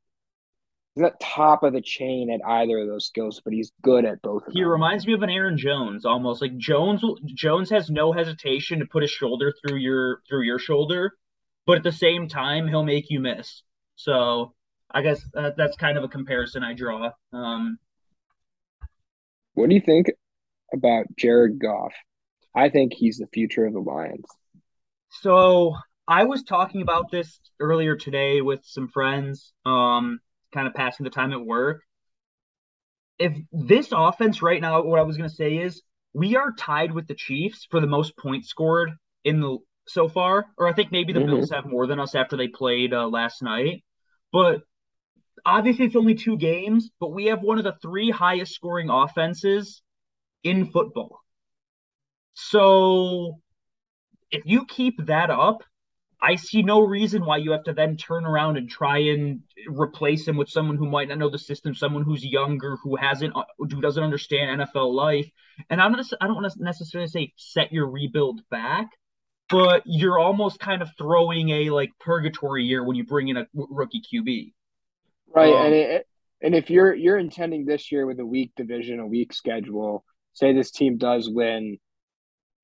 [0.94, 4.22] he's not top of the chain at either of those skills, but he's good at
[4.22, 4.44] both.
[4.52, 4.70] he them.
[4.70, 6.42] reminds me of an Aaron Jones almost.
[6.42, 11.12] Like Jones, Jones has no hesitation to put his shoulder through your through your shoulder,
[11.66, 13.62] but at the same time, he'll make you miss.
[13.96, 14.54] So
[14.90, 17.10] I guess that, that's kind of a comparison I draw.
[17.32, 17.78] Um,
[19.54, 20.08] what do you think
[20.72, 21.92] about Jared Goff?
[22.54, 24.26] I think he's the future of the Lions.
[25.20, 25.74] So
[26.06, 29.52] I was talking about this earlier today with some friends.
[29.64, 30.20] Um,
[30.52, 31.82] kind of passing the time at work.
[33.18, 36.92] If this offense right now, what I was going to say is we are tied
[36.92, 38.90] with the Chiefs for the most points scored
[39.24, 41.36] in the so far, or I think maybe the mm-hmm.
[41.36, 43.84] Bills have more than us after they played uh, last night.
[44.32, 44.62] But
[45.44, 49.82] obviously, it's only two games, but we have one of the three highest scoring offenses
[50.42, 51.20] in football.
[52.34, 53.40] So
[54.30, 55.62] if you keep that up,
[56.22, 60.26] I see no reason why you have to then turn around and try and replace
[60.26, 63.80] him with someone who might not know the system, someone who's younger, who hasn't, who
[63.80, 65.28] doesn't understand NFL life.
[65.68, 68.90] And I'm not, I don't want to necessarily say set your rebuild back,
[69.50, 73.46] but you're almost kind of throwing a like purgatory year when you bring in a
[73.54, 74.52] rookie QB.
[75.34, 76.06] Right, um, and it,
[76.40, 80.04] and if you're you're intending this year with a weak division, a weak schedule,
[80.34, 81.78] say this team does win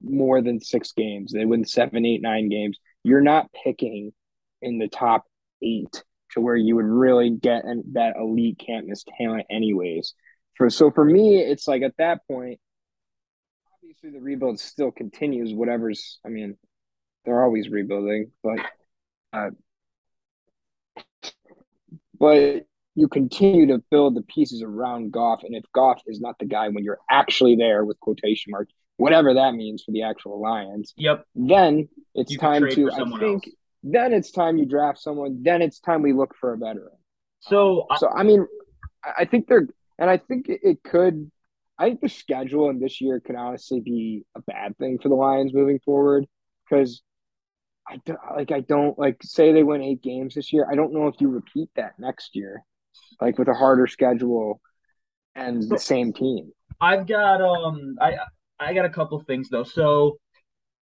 [0.00, 4.12] more than six games, they win seven, eight, nine games you're not picking
[4.60, 5.24] in the top
[5.62, 10.14] eight to where you would really get an, that elite can't miss talent anyways.
[10.56, 12.60] For so for me, it's like at that point,
[13.74, 15.54] obviously the rebuild still continues.
[15.54, 16.56] Whatever's, I mean,
[17.24, 18.58] they're always rebuilding, but
[19.32, 19.50] uh,
[22.18, 26.46] but you continue to build the pieces around Goff, and if Goff is not the
[26.46, 30.92] guy when you're actually there with quotation marks, whatever that means for the actual Lions.
[30.96, 31.24] Yep.
[31.34, 33.54] Then it's you time to I think else.
[33.82, 35.42] then it's time you draft someone.
[35.42, 36.96] Then it's time we look for a veteran.
[37.40, 38.46] So so I mean,
[39.02, 39.66] I think they're
[39.98, 41.30] and I think it could.
[41.80, 45.14] I think the schedule in this year could honestly be a bad thing for the
[45.14, 46.26] Lions moving forward
[46.68, 47.02] because
[47.88, 50.66] I don't, like I don't like say they win eight games this year.
[50.70, 52.64] I don't know if you repeat that next year,
[53.20, 54.60] like with a harder schedule
[55.36, 56.50] and so, the same team.
[56.80, 58.16] I've got um I
[58.60, 59.64] I got a couple things though.
[59.64, 60.18] So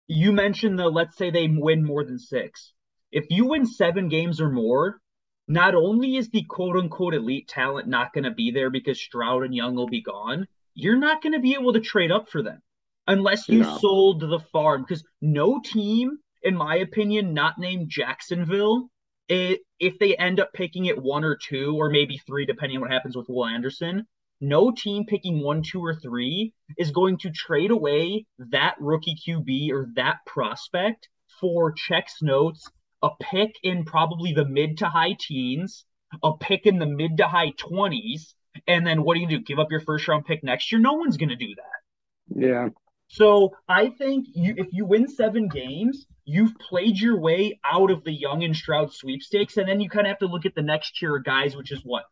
[0.06, 2.72] you mentioned the let's say they win more than six.
[3.10, 5.00] If you win seven games or more,
[5.48, 9.44] not only is the quote unquote elite talent not going to be there because Stroud
[9.44, 12.42] and Young will be gone, you're not going to be able to trade up for
[12.42, 12.62] them
[13.06, 13.78] unless you no.
[13.78, 14.82] sold the farm.
[14.82, 18.88] Because no team, in my opinion, not named Jacksonville,
[19.28, 22.82] it, if they end up picking it one or two or maybe three, depending on
[22.82, 24.06] what happens with Will Anderson,
[24.42, 29.70] no team picking one, two, or three is going to trade away that rookie QB
[29.70, 31.08] or that prospect
[31.40, 32.68] for checks notes,
[33.02, 35.84] a pick in probably the mid to high teens,
[36.22, 38.34] a pick in the mid to high 20s,
[38.66, 39.40] and then what do you do?
[39.40, 40.80] Give up your first round pick next year?
[40.80, 42.40] No one's going to do that.
[42.40, 42.68] Yeah.
[43.08, 48.04] So I think you, if you win seven games, you've played your way out of
[48.04, 50.62] the Young and Stroud sweepstakes, and then you kind of have to look at the
[50.62, 52.04] next tier of guys, which is what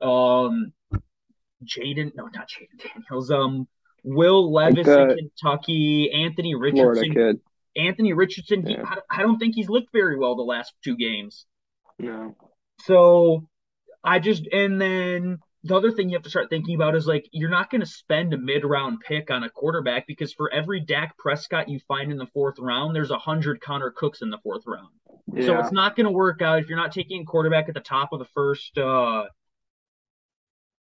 [0.00, 0.72] um,
[1.64, 3.30] Jayden, no, not Jaden Daniels.
[3.30, 3.68] Um,
[4.04, 7.40] Will Levis like in Kentucky, Anthony Richardson.
[7.76, 8.76] Anthony Richardson, he,
[9.10, 11.46] I, don't think he's looked very well the last two games.
[11.98, 12.34] No.
[12.80, 13.48] So
[14.02, 17.28] I just and then the other thing you have to start thinking about is like
[17.32, 21.16] you're not going to spend a mid-round pick on a quarterback because for every Dak
[21.18, 24.62] Prescott you find in the fourth round, there's a hundred Connor Cooks in the fourth
[24.66, 24.88] round.
[25.32, 25.46] Yeah.
[25.46, 27.80] So it's not going to work out if you're not taking a quarterback at the
[27.80, 29.24] top of the first uh,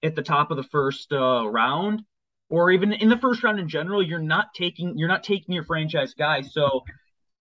[0.02, 2.02] at the top of the first uh, round
[2.50, 4.02] or even in the first round in general.
[4.02, 6.42] You're not taking you're not taking your franchise guy.
[6.42, 6.84] So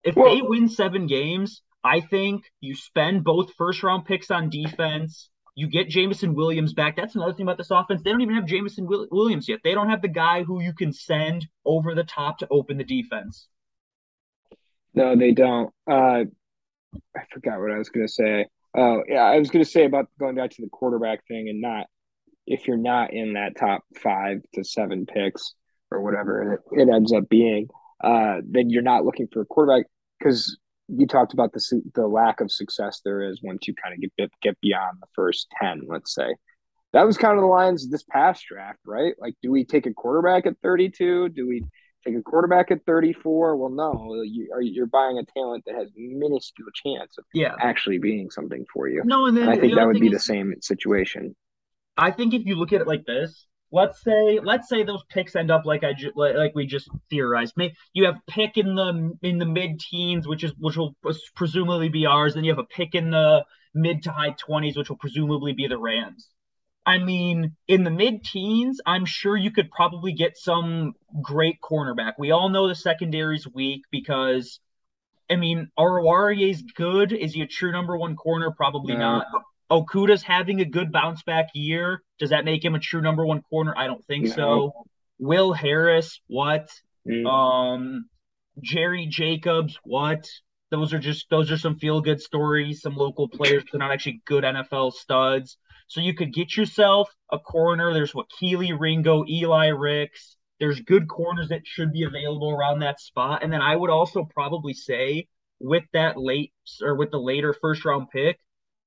[0.04, 4.50] if well, they win seven games, I think you spend both first round picks on
[4.50, 6.96] defense you get Jameson Williams back.
[6.96, 8.02] That's another thing about this offense.
[8.04, 9.60] They don't even have Jameson Williams yet.
[9.64, 12.84] They don't have the guy who you can send over the top to open the
[12.84, 13.48] defense.
[14.94, 15.74] No, they don't.
[15.90, 16.26] Uh,
[17.16, 18.48] I forgot what I was going to say.
[18.76, 21.62] Oh, yeah, I was going to say about going back to the quarterback thing and
[21.62, 21.88] not
[22.52, 25.54] if you're not in that top five to seven picks
[25.90, 27.70] or whatever it, it ends up being,
[28.04, 29.86] uh, then you're not looking for a quarterback
[30.20, 30.58] because
[30.90, 34.32] you talked about the the lack of success there is once you kind of get
[34.42, 35.84] get beyond the first ten.
[35.88, 36.36] Let's say
[36.92, 39.14] that was kind of the lines this past draft, right?
[39.18, 41.30] Like, do we take a quarterback at thirty two?
[41.30, 41.64] Do we
[42.06, 43.56] take a quarterback at thirty four?
[43.56, 44.22] Well, no.
[44.24, 47.56] You are you're buying a talent that has minuscule chance of yeah.
[47.62, 49.04] actually being something for you.
[49.06, 51.34] No, and, then, and I think that would be is, the same situation.
[51.98, 55.36] I think if you look at it like this, let's say let's say those picks
[55.36, 57.54] end up like I ju- like we just theorized.
[57.58, 60.96] Maybe you have pick in the in the mid teens, which is which will
[61.36, 62.34] presumably be ours.
[62.34, 65.68] Then you have a pick in the mid to high twenties, which will presumably be
[65.68, 66.30] the Rams.
[66.86, 72.14] I mean, in the mid teens, I'm sure you could probably get some great cornerback.
[72.18, 74.60] We all know the secondary's weak because,
[75.30, 77.14] I mean, is good.
[77.14, 78.50] Is he a true number one corner?
[78.52, 79.28] Probably not.
[79.72, 82.04] Okudah's having a good bounce back year.
[82.20, 83.74] Does that make him a true number one corner?
[83.76, 84.32] I don't think no.
[84.34, 84.74] so.
[85.18, 86.70] Will Harris, what?
[87.08, 87.26] Mm.
[87.26, 88.06] Um,
[88.62, 90.28] Jerry Jacobs, what?
[90.72, 92.82] Those are just those are some feel good stories.
[92.82, 95.58] Some local players, they're not actually good NFL studs.
[95.88, 97.94] So you could get yourself a corner.
[97.94, 100.38] There's what Kelee Ringo, Eli Ricks.
[100.60, 103.44] There's good corners that should be available around that spot.
[103.44, 105.28] And then I would also probably say
[105.60, 108.40] with that late or with the later first round pick,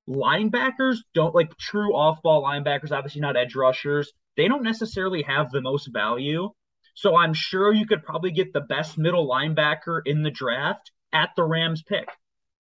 [0.08, 4.12] linebackers don't like true off ball linebackers, obviously not edge rushers.
[4.36, 6.50] They don't necessarily have the most value.
[6.94, 11.30] So I'm sure you could probably get the best middle linebacker in the draft at
[11.36, 12.08] the Rams pick.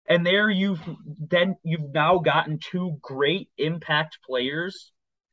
[0.08, 4.92] And there you've then you've now gotten two great impact players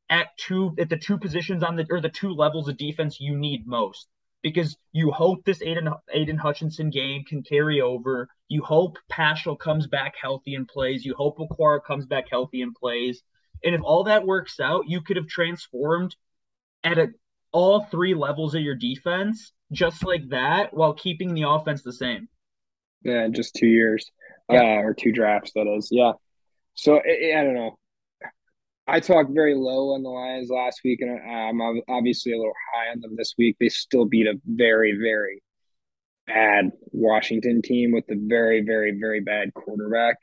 [0.09, 3.35] at two at the two positions on the or the two levels of defense you
[3.35, 4.07] need most
[4.41, 8.29] because you hope this Aiden Aidan Hutchinson game can carry over.
[8.47, 11.05] You hope Paschal comes back healthy and plays.
[11.05, 13.21] You hope Okwara comes back healthy and plays.
[13.63, 16.15] And if all that works out, you could have transformed
[16.83, 17.07] at a,
[17.51, 22.27] all three levels of your defense just like that while keeping the offense the same.
[23.03, 24.11] Yeah, just two years
[24.49, 24.61] yeah.
[24.61, 25.89] uh, or two drafts, that is.
[25.91, 26.13] Yeah.
[26.73, 27.77] So I, I don't know.
[28.89, 32.53] I talked very low on the Lions last week, and um, I'm obviously a little
[32.73, 33.57] high on them this week.
[33.59, 35.43] They still beat a very, very
[36.25, 40.17] bad Washington team with a very, very, very bad quarterback.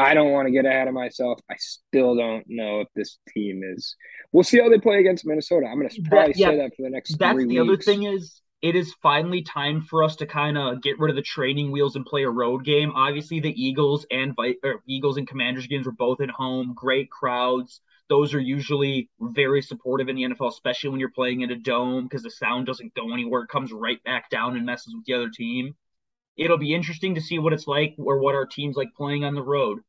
[0.00, 1.40] I don't want to get ahead of myself.
[1.48, 3.94] I still don't know if this team is.
[4.32, 5.66] We'll see how they play against Minnesota.
[5.66, 7.18] I'm going to probably that, yeah, say that for the next.
[7.18, 7.60] That's the weeks.
[7.60, 11.16] other thing is it is finally time for us to kind of get rid of
[11.16, 12.92] the training wheels and play a road game.
[12.94, 14.36] Obviously, the Eagles and
[14.86, 17.80] Eagles and Commanders games were both at home, great crowds.
[18.08, 22.04] Those are usually very supportive in the NFL, especially when you're playing in a dome
[22.04, 25.14] because the sound doesn't go anywhere; it comes right back down and messes with the
[25.14, 25.76] other team.
[26.36, 29.34] It'll be interesting to see what it's like or what our team's like playing on
[29.34, 29.80] the road.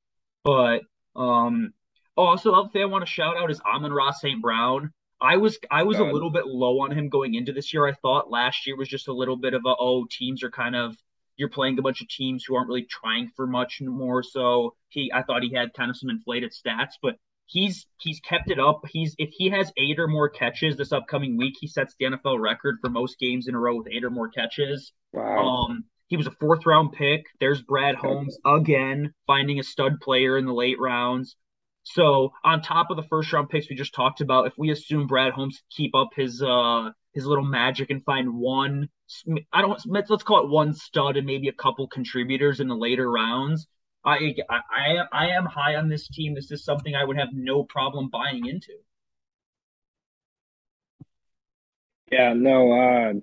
[0.43, 0.81] But
[1.15, 1.73] um,
[2.15, 4.41] also, other thing I want to shout out is Amon-Ra St.
[4.41, 4.91] Brown.
[5.21, 6.09] I was I was God.
[6.09, 7.87] a little bit low on him going into this year.
[7.87, 10.75] I thought last year was just a little bit of a oh teams are kind
[10.75, 10.95] of
[11.35, 14.23] you're playing a bunch of teams who aren't really trying for much more.
[14.23, 17.15] So he I thought he had kind of some inflated stats, but
[17.47, 18.81] he's he's kept it up.
[18.87, 22.39] He's if he has eight or more catches this upcoming week, he sets the NFL
[22.39, 24.93] record for most games in a row with eight or more catches.
[25.13, 25.67] Wow.
[25.67, 27.25] Um he was a fourth round pick.
[27.39, 31.35] There's Brad Holmes again, finding a stud player in the late rounds.
[31.83, 35.07] So on top of the first round picks we just talked about, if we assume
[35.07, 38.89] Brad Holmes keep up his uh his little magic and find one,
[39.51, 43.09] I don't let's call it one stud and maybe a couple contributors in the later
[43.09, 43.67] rounds.
[44.05, 46.35] I I I, am high on this team.
[46.35, 48.73] This is something I would have no problem buying into.
[52.11, 53.13] Yeah, no, uh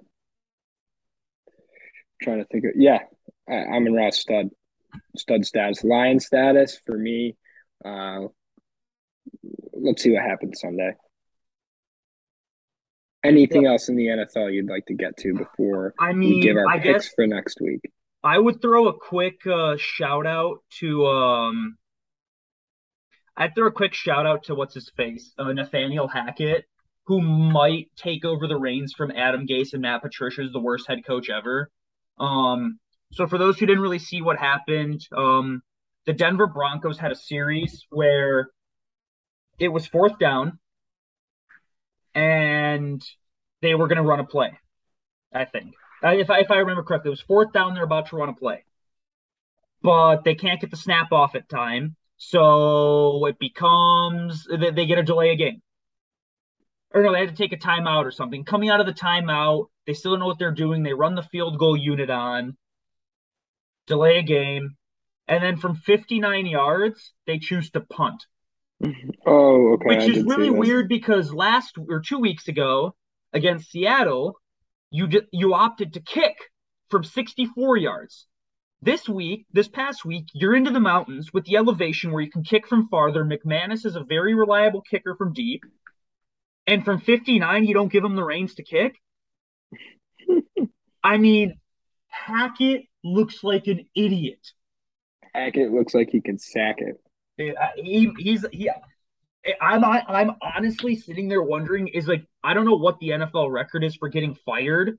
[2.22, 2.98] trying to think of yeah,
[3.48, 4.50] I, am in raw stud
[5.16, 5.84] stud status.
[5.84, 7.36] Lion status for me.
[7.84, 8.28] Uh
[9.80, 10.92] let's see what happens Sunday.
[13.24, 13.70] Anything yeah.
[13.70, 16.68] else in the NFL you'd like to get to before I mean, we give our
[16.68, 17.80] I picks for next week?
[18.22, 21.76] I would throw a quick uh, shout out to um,
[23.36, 26.64] I'd throw a quick shout out to what's his face, uh, Nathaniel Hackett,
[27.06, 30.86] who might take over the reins from Adam Gase and Matt Patricia as the worst
[30.88, 31.70] head coach ever.
[32.18, 32.78] Um,
[33.12, 35.62] so for those who didn't really see what happened, um,
[36.06, 38.48] the Denver Broncos had a series where
[39.58, 40.58] it was fourth down
[42.14, 43.04] and
[43.62, 44.58] they were going to run a play.
[45.32, 47.74] I think, if I, if I remember correctly, it was fourth down.
[47.74, 48.64] They're about to run a play,
[49.82, 55.02] but they can't get the snap off at time, so it becomes they get a
[55.02, 55.62] delay a game.
[56.94, 58.44] Or no, they had to take a timeout or something.
[58.44, 60.82] Coming out of the timeout, they still don't know what they're doing.
[60.82, 62.56] They run the field goal unit on,
[63.86, 64.76] delay a game,
[65.28, 68.24] and then from 59 yards, they choose to punt.
[69.26, 69.86] Oh, okay.
[69.86, 72.94] Which is really weird because last or two weeks ago
[73.32, 74.38] against Seattle,
[74.90, 76.36] you you opted to kick
[76.90, 78.26] from 64 yards.
[78.82, 82.44] This week, this past week, you're into the mountains with the elevation where you can
[82.44, 83.24] kick from farther.
[83.24, 85.62] McManus is a very reliable kicker from deep.
[86.66, 88.96] And from 59, you don't give him the reins to kick.
[91.02, 91.58] I mean,
[92.08, 94.40] Hackett looks like an idiot.
[95.32, 97.00] Hackett looks like he can sack it.
[97.36, 98.70] He, he's he.
[99.60, 103.84] I'm I'm honestly sitting there wondering is like I don't know what the NFL record
[103.84, 104.98] is for getting fired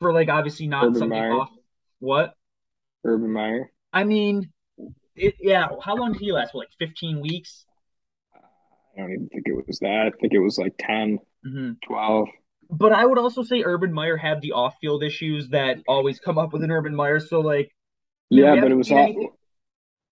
[0.00, 1.32] for like obviously not Urban something Meyer.
[1.32, 1.50] off.
[1.98, 2.34] What?
[3.04, 3.70] Urban Meyer.
[3.92, 4.50] I mean,
[5.14, 5.68] it, yeah.
[5.82, 6.52] How long did he last?
[6.52, 7.64] For like 15 weeks.
[8.34, 10.06] I don't even think it was that.
[10.06, 11.72] I think it was like 10, mm-hmm.
[11.86, 12.28] 12.
[12.70, 16.52] But I would also say Urban Meyer had the off-field issues that always come up
[16.52, 17.20] with an Urban Meyer.
[17.20, 17.74] So like,
[18.30, 19.36] yeah, but it was all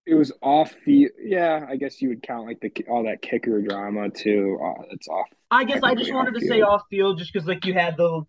[0.06, 3.60] it was off the Yeah, I guess you would count like the all that kicker
[3.60, 4.58] drama too.
[4.62, 5.26] Uh, it's off.
[5.50, 8.22] I guess I just wanted to say off field just because like you had the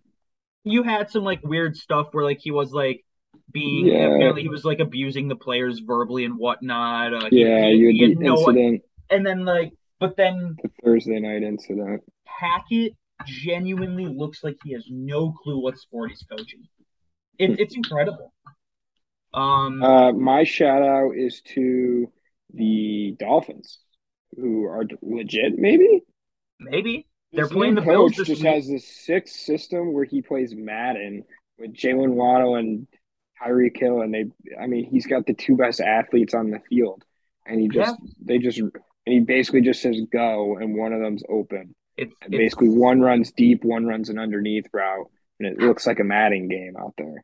[0.63, 3.03] you had some like weird stuff where like he was like
[3.51, 4.15] being yeah.
[4.15, 7.13] apparently he was like abusing the players verbally and whatnot.
[7.13, 8.81] Uh, yeah, he, you had, had the no incident.
[9.09, 12.01] And then like, but then the Thursday night incident.
[12.25, 12.93] Hackett
[13.25, 16.67] genuinely looks like he has no clue what sport he's coaching.
[17.37, 18.33] It, it's incredible.
[19.33, 22.11] Um, uh, my shout out is to
[22.53, 23.79] the Dolphins,
[24.35, 25.57] who are legit.
[25.57, 26.03] Maybe,
[26.59, 28.15] maybe they're playing the coach.
[28.15, 28.43] Just week.
[28.43, 31.23] has this sixth system where he plays Madden
[31.57, 32.87] with Jalen Waddle and
[33.41, 34.25] Tyreek Hill, and they.
[34.61, 37.03] I mean, he's got the two best athletes on the field,
[37.45, 38.09] and he just yeah.
[38.23, 38.71] they just and
[39.05, 41.73] he basically just says go, and one of them's open.
[41.97, 45.99] It's, it's basically one runs deep, one runs an underneath route, and it looks like
[45.99, 47.23] a Madden game out there.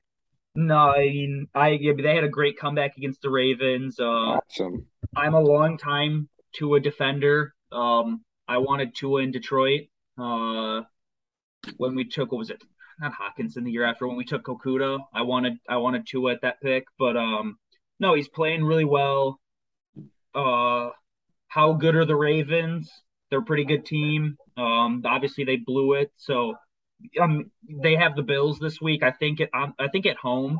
[0.59, 3.99] No, I mean, I yeah, they had a great comeback against the Ravens.
[3.99, 4.87] Uh, awesome.
[5.15, 7.53] I'm a long time Tua defender.
[7.71, 9.81] Um, I wanted Tua in Detroit.
[10.17, 10.81] Uh,
[11.77, 12.63] when we took what was it?
[12.99, 14.97] Not Hockenson the year after when we took Okudah.
[15.13, 17.59] I wanted I wanted Tua at that pick, but um,
[17.99, 19.39] no, he's playing really well.
[20.33, 20.89] Uh,
[21.49, 22.91] how good are the Ravens?
[23.29, 24.37] They're a pretty good team.
[24.57, 26.55] Um, obviously they blew it, so
[27.19, 29.03] um, they have the Bills this week.
[29.03, 29.49] I think it.
[29.53, 30.59] Um, I think at home,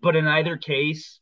[0.00, 1.20] but in either case,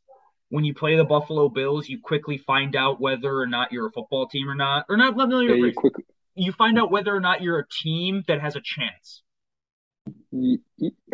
[0.49, 3.93] when you play the Buffalo Bills, you quickly find out whether or not you're a
[3.93, 5.15] football team or not, or not.
[5.17, 5.95] yeah, you, quick...
[6.35, 9.23] you find out whether or not you're a team that has a chance.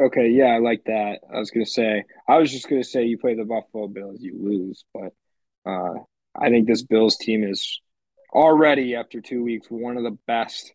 [0.00, 1.20] Okay, yeah, I like that.
[1.32, 4.38] I was gonna say, I was just gonna say, you play the Buffalo Bills, you
[4.40, 5.12] lose, but
[5.70, 5.94] uh,
[6.34, 7.80] I think this Bills team is
[8.32, 10.72] already after two weeks one of the best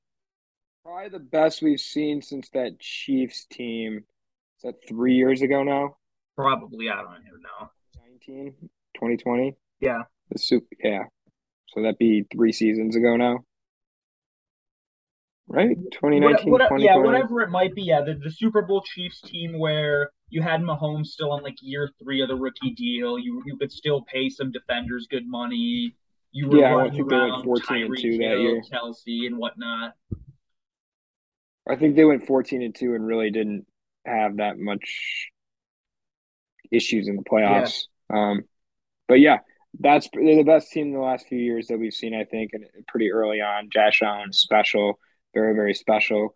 [0.83, 4.03] Probably the best we've seen since that Chiefs team.
[4.57, 5.97] Is that three years ago now?
[6.35, 6.89] Probably.
[6.89, 7.69] I don't even know.
[8.27, 8.53] 19,
[8.95, 9.55] 2020?
[9.79, 10.03] Yeah.
[10.31, 11.03] The super, yeah.
[11.69, 13.39] So that'd be three seasons ago now.
[15.47, 15.75] Right?
[15.91, 17.83] 2019, what, what, Yeah, whatever it might be.
[17.83, 21.89] Yeah, the, the Super Bowl Chiefs team where you had Mahomes still on like year
[22.01, 23.19] three of the rookie deal.
[23.19, 25.93] You you could still pay some defenders good money.
[26.31, 28.61] You were yeah, running around 14 and 2 that year.
[28.71, 29.95] Kelce and whatnot.
[31.69, 33.65] I think they went 14 and 2 and really didn't
[34.05, 35.29] have that much
[36.71, 37.83] issues in the playoffs.
[38.09, 38.31] Yeah.
[38.31, 38.43] Um,
[39.07, 39.39] but yeah,
[39.79, 42.51] that's they're the best team in the last few years that we've seen, I think,
[42.53, 43.69] and pretty early on.
[43.71, 44.99] Josh Allen special,
[45.33, 46.35] very, very special.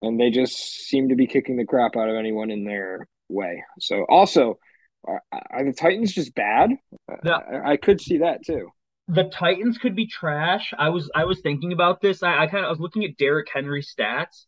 [0.00, 3.62] And they just seem to be kicking the crap out of anyone in their way.
[3.78, 4.58] So also,
[5.04, 6.70] are, are the Titans just bad?
[7.24, 7.36] Yeah.
[7.36, 8.70] I, I could see that too
[9.08, 10.72] the Titans could be trash.
[10.78, 12.22] I was I was thinking about this.
[12.22, 14.46] I, I kind of I was looking at Derrick Henry stats,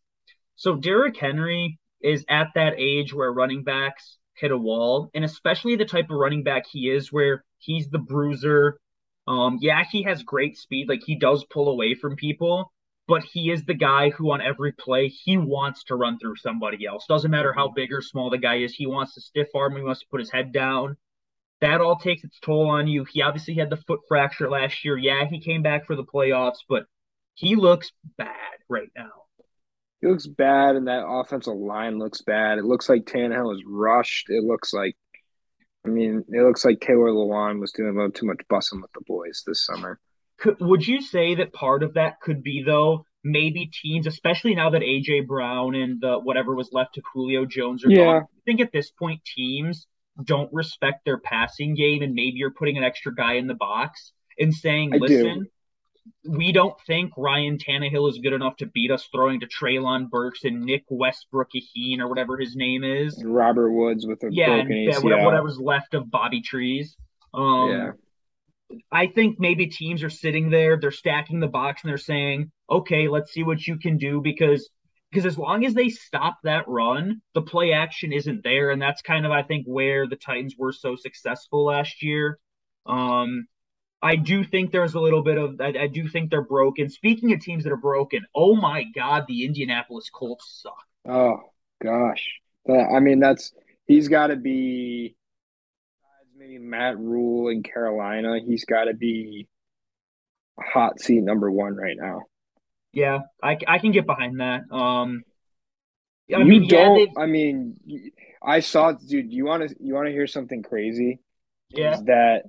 [0.57, 5.77] so Derrick Henry is at that age where running backs hit a wall, and especially
[5.77, 8.79] the type of running back he is, where he's the bruiser.
[9.27, 12.73] Um, yeah, he has great speed, like he does pull away from people,
[13.09, 16.87] but he is the guy who on every play he wants to run through somebody
[16.87, 17.07] else.
[17.09, 19.83] Doesn't matter how big or small the guy is, he wants to stiff arm, he
[19.83, 20.97] wants to put his head down.
[21.61, 23.05] that all takes its toll on you.
[23.05, 24.97] He obviously had the foot fracture last year.
[24.99, 26.85] Yeah, he came back for the playoffs, but
[27.35, 29.24] he looks bad right now.
[30.05, 32.59] He looks bad, and that offensive line looks bad.
[32.59, 34.27] It looks like Tannehill is rushed.
[34.29, 34.97] It looks like,
[35.87, 38.93] I mean, it looks like Taylor Lewan was doing a little too much bussing with
[38.93, 39.99] the boys this summer.
[40.39, 44.69] Could, would you say that part of that could be though maybe teams, especially now
[44.71, 48.05] that AJ Brown and the whatever was left of Julio Jones are yeah.
[48.05, 48.23] gone?
[48.25, 49.87] I think at this point teams
[50.23, 54.13] don't respect their passing game, and maybe you're putting an extra guy in the box
[54.39, 55.47] and saying, I "Listen, do
[56.27, 60.45] we don't think Ryan Tannehill is good enough to beat us throwing to Treylon Burks
[60.45, 63.23] and Nick Westbrook Aheen or whatever his name is.
[63.25, 65.25] Robert Woods with a yeah, broken yeah, ACL.
[65.25, 66.97] whatever's left of Bobby Trees.
[67.33, 67.91] Um, yeah.
[68.91, 73.09] I think maybe teams are sitting there, they're stacking the box and they're saying, "Okay,
[73.09, 74.69] let's see what you can do," because
[75.11, 79.03] because as long as they stop that run, the play action isn't there, and that's
[79.03, 82.39] kind of I think where the Titans were so successful last year.
[82.87, 83.47] Um,
[84.05, 86.91] I do think there's a little bit of I, I, do think they're broken.
[86.91, 90.77] Speaking of teams that are broken, oh my god, the Indianapolis Colts suck.
[91.09, 91.39] Oh
[91.83, 92.29] gosh,
[92.69, 93.55] I mean that's
[93.87, 95.17] he's got to be
[96.37, 98.41] maybe Matt Rhule in Carolina.
[98.47, 99.49] He's got to be
[100.61, 102.25] hot seat number one right now.
[102.93, 104.71] Yeah, I, I can get behind that.
[104.71, 105.23] Um,
[106.33, 106.99] I you mean, don't.
[106.99, 107.79] Yeah, I mean,
[108.43, 109.33] I saw, dude.
[109.33, 111.21] You want to you want to hear something crazy?
[111.71, 111.95] Yeah.
[111.95, 112.43] Is that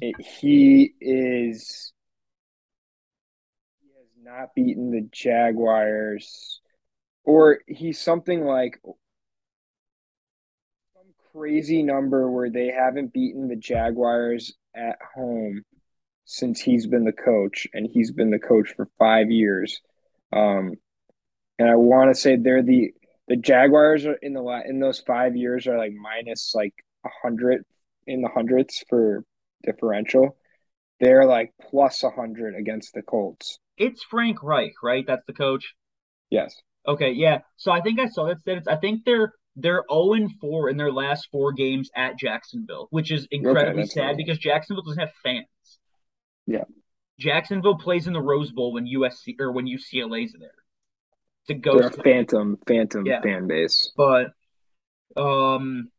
[0.00, 1.92] it, he is
[3.80, 6.60] he has not beaten the Jaguars,
[7.24, 8.80] or he's something like
[10.94, 15.64] some crazy number where they haven't beaten the Jaguars at home
[16.24, 19.80] since he's been the coach, and he's been the coach for five years.
[20.32, 20.74] Um,
[21.58, 22.92] and I want to say they're the
[23.26, 26.74] the Jaguars are in the in those five years are like minus like
[27.04, 27.64] a hundred
[28.06, 29.24] in the hundreds for
[29.62, 30.36] differential.
[31.00, 33.58] They're like plus 100 against the Colts.
[33.76, 35.04] It's Frank Reich, right?
[35.06, 35.74] That's the coach.
[36.30, 36.54] Yes.
[36.86, 37.40] Okay, yeah.
[37.56, 38.66] So I think I saw that sentence.
[38.66, 43.26] I think they're they're 0 4 in their last four games at Jacksonville, which is
[43.30, 45.46] incredibly okay, sad because Jacksonville doesn't have fans.
[46.46, 46.64] Yeah.
[47.18, 50.50] Jacksonville plays in the Rose Bowl when USC or when UCLA's there.
[51.42, 51.78] It's a ghost.
[51.78, 53.20] They're a phantom, phantom yeah.
[53.20, 53.92] fan base.
[53.96, 54.32] But
[55.16, 55.90] um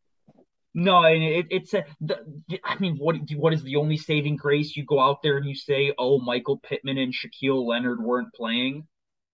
[0.80, 1.84] no, and it, it's a.
[2.02, 2.18] The,
[2.64, 4.76] I mean, what what is the only saving grace?
[4.76, 8.88] You go out there and you say, "Oh, Michael Pittman and Shaquille Leonard weren't playing."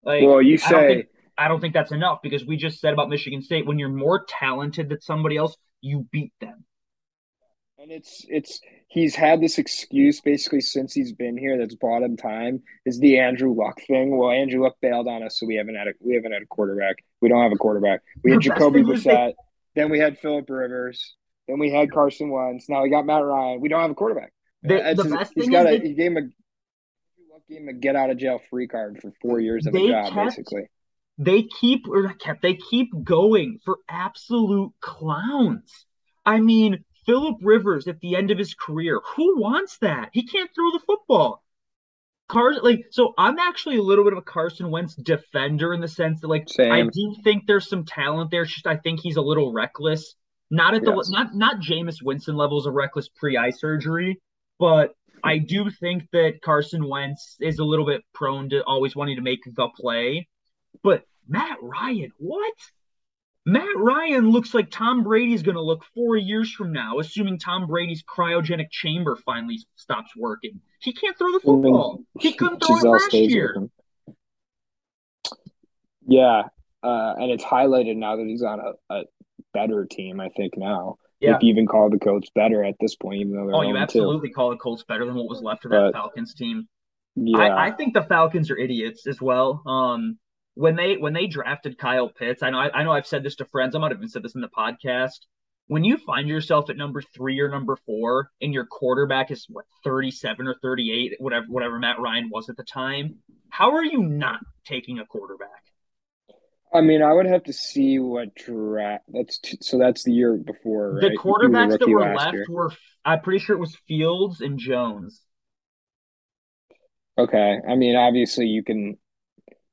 [0.03, 0.65] Like, well, you say.
[0.65, 3.65] I don't, think, I don't think that's enough because we just said about Michigan State
[3.65, 6.65] when you're more talented than somebody else, you beat them.
[7.77, 12.17] And it's it's he's had this excuse basically since he's been here that's bought him
[12.17, 14.17] time is the Andrew Luck thing.
[14.17, 16.47] Well, Andrew Luck bailed on us, so we haven't had a we haven't had a
[16.47, 16.95] quarterback.
[17.21, 18.01] We don't have a quarterback.
[18.23, 19.33] We had Jacoby Brissett.
[19.75, 21.15] Then we had Philip Rivers.
[21.47, 22.67] Then we had Carson Wentz.
[22.69, 23.61] Now we got Matt Ryan.
[23.61, 24.33] We don't have a quarterback.
[24.63, 26.21] The, uh, the best he's thing got is a, he gave him a
[27.47, 30.13] gave him a get out of jail free card for four years of a job,
[30.13, 30.63] kept, basically.
[31.17, 35.85] They keep or kept they keep going for absolute clowns.
[36.25, 40.09] I mean, Philip Rivers at the end of his career, who wants that?
[40.13, 41.43] He can't throw the football.
[42.27, 45.87] Carson, like, so I'm actually a little bit of a Carson Wentz defender in the
[45.87, 46.71] sense that, like, Same.
[46.71, 48.41] I do think there's some talent there.
[48.41, 50.15] It's just I think he's a little reckless.
[50.51, 51.09] Not at the yes.
[51.09, 54.21] not not Jameis Winston levels of reckless pre-eye surgery,
[54.59, 54.93] but
[55.23, 59.23] I do think that Carson Wentz is a little bit prone to always wanting to
[59.23, 60.27] make the play.
[60.83, 62.53] But Matt Ryan, what?
[63.47, 67.67] Matt Ryan looks like Tom Brady's going to look four years from now, assuming Tom
[67.67, 70.61] Brady's cryogenic chamber finally stops working.
[70.79, 72.01] He can't throw the football.
[72.19, 73.69] He couldn't throw Gisele it last year.
[76.07, 76.43] Yeah,
[76.83, 79.03] uh, and it's highlighted now that he's on a, a
[79.55, 80.97] better team, I think now.
[81.19, 81.35] Yeah.
[81.35, 83.77] If you even call the Colts better at this point, even though they're oh, you
[83.77, 84.33] absolutely two.
[84.33, 86.67] call the Colts better than what was left of that but, Falcons team.
[87.15, 89.63] Yeah, I, I, think the Falcons are idiots as well.
[89.65, 90.19] Um,
[90.55, 93.37] when they when they drafted Kyle Pitts, I know I, I know I've said this
[93.37, 93.75] to friends.
[93.75, 95.19] I might have even said this in the podcast.
[95.67, 99.65] When you find yourself at number three or number four, and your quarterback is what
[99.83, 103.83] thirty seven or thirty eight, whatever whatever Matt Ryan was at the time, how are
[103.83, 105.63] you not taking a quarterback?
[106.75, 109.05] I mean, I would have to see what draft.
[109.07, 109.77] That's t- so.
[109.77, 110.95] That's the year before.
[110.95, 111.03] Right?
[111.03, 112.45] The quarterbacks that were left year.
[112.49, 112.71] were.
[113.05, 115.21] I'm pretty sure it was Fields and Jones.
[117.17, 118.97] Okay, I mean, obviously, you can.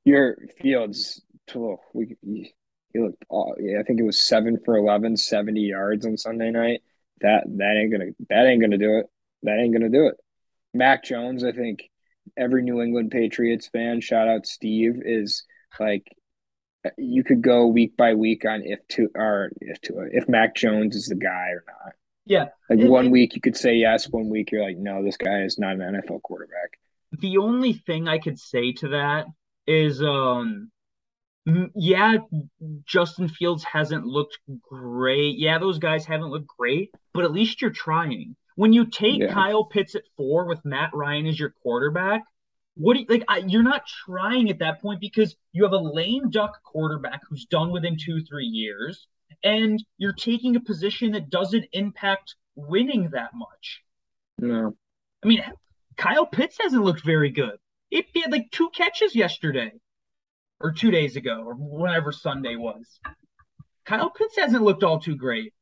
[0.05, 1.21] Your Fields.
[1.53, 2.15] Oh, we.
[2.23, 2.53] He
[2.95, 3.25] looked.
[3.29, 6.83] Oh, yeah, I think it was seven for 11, 70 yards on Sunday night.
[7.19, 8.11] That that ain't gonna.
[8.29, 9.07] That ain't gonna do it.
[9.43, 10.15] That ain't gonna do it.
[10.73, 11.43] Mac Jones.
[11.43, 11.83] I think
[12.37, 15.43] every New England Patriots fan, shout out Steve, is
[15.81, 16.07] like
[16.97, 20.95] you could go week by week on if to or if to if Mac Jones
[20.95, 21.93] is the guy or not.
[22.25, 22.45] Yeah.
[22.69, 25.17] Like And- one and week you could say yes, one week you're like, no, this
[25.17, 26.77] guy is not an NFL quarterback.
[27.19, 29.27] the only thing I could say to that
[29.67, 30.71] is, um,
[31.75, 32.17] yeah,
[32.85, 35.37] Justin Fields hasn't looked great.
[35.37, 38.35] Yeah, those guys haven't looked great, but at least you're trying.
[38.55, 39.33] When you take Yeah.
[39.33, 42.23] Kyle Pitts at four with Matt Ryan as your quarterback,
[42.75, 43.23] what do you like?
[43.27, 47.45] I, you're not trying at that point because you have a lame duck quarterback who's
[47.45, 49.07] done within two, three years,
[49.43, 53.83] and you're taking a position that doesn't impact winning that much.
[54.39, 54.75] No.
[55.23, 55.43] I mean,
[55.97, 57.57] Kyle Pitts hasn't looked very good.
[57.89, 59.71] He had like two catches yesterday
[60.59, 62.99] or two days ago or whenever Sunday was.
[63.85, 65.53] Kyle Pitts hasn't looked all too great.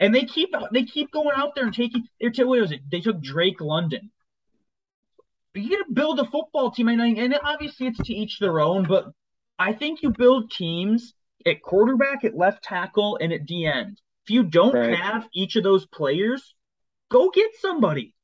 [0.00, 2.80] And they keep they keep going out there and taking they're t- what was it?
[2.90, 4.10] They took Drake London.
[5.54, 9.06] You gotta build a football team, and, and obviously it's to each their own, but
[9.58, 11.14] I think you build teams
[11.46, 14.00] at quarterback, at left tackle, and at D end.
[14.24, 14.94] If you don't Right.
[14.94, 16.54] have each of those players,
[17.10, 18.14] go get somebody.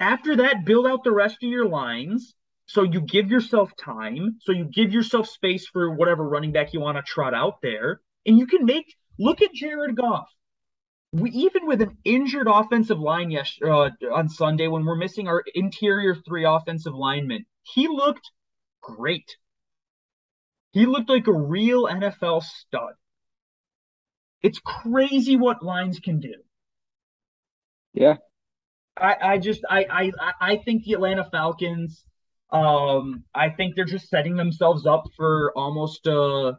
[0.00, 2.34] After that, build out the rest of your lines.
[2.66, 4.38] So you give yourself time.
[4.40, 8.00] So you give yourself space for whatever running back you want to trot out there.
[8.26, 10.28] And you can make look at Jared Goff.
[11.12, 15.42] We even with an injured offensive line yes uh, on Sunday when we're missing our
[15.54, 18.30] interior three offensive linemen, he looked
[18.82, 19.36] great.
[20.72, 22.92] He looked like a real NFL stud.
[24.42, 26.34] It's crazy what lines can do.
[27.94, 28.16] Yeah.
[28.96, 32.04] I, I just I, I I think the Atlanta Falcons
[32.50, 36.54] um I think they're just setting themselves up for almost uh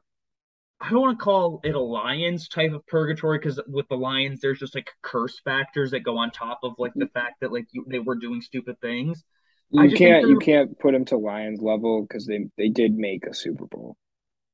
[0.81, 4.39] I don't want to call it a Lions type of purgatory because with the Lions
[4.39, 7.19] there's just like curse factors that go on top of like the mm-hmm.
[7.19, 9.23] fact that like you, they were doing stupid things.
[9.71, 13.33] You can't you can't put them to Lions level because they they did make a
[13.33, 13.97] Super Bowl.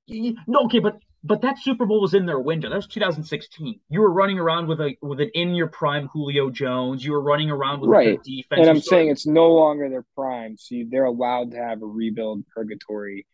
[0.07, 2.69] No, okay, but but that Super Bowl was in their window.
[2.69, 3.79] That was 2016.
[3.89, 7.03] You were running around with a with an in your prime Julio Jones.
[7.03, 8.17] You were running around with a Right.
[8.17, 8.61] good defense.
[8.61, 11.85] And I'm saying it's no longer their prime, so you- they're allowed to have a
[11.85, 13.25] rebuild purgatory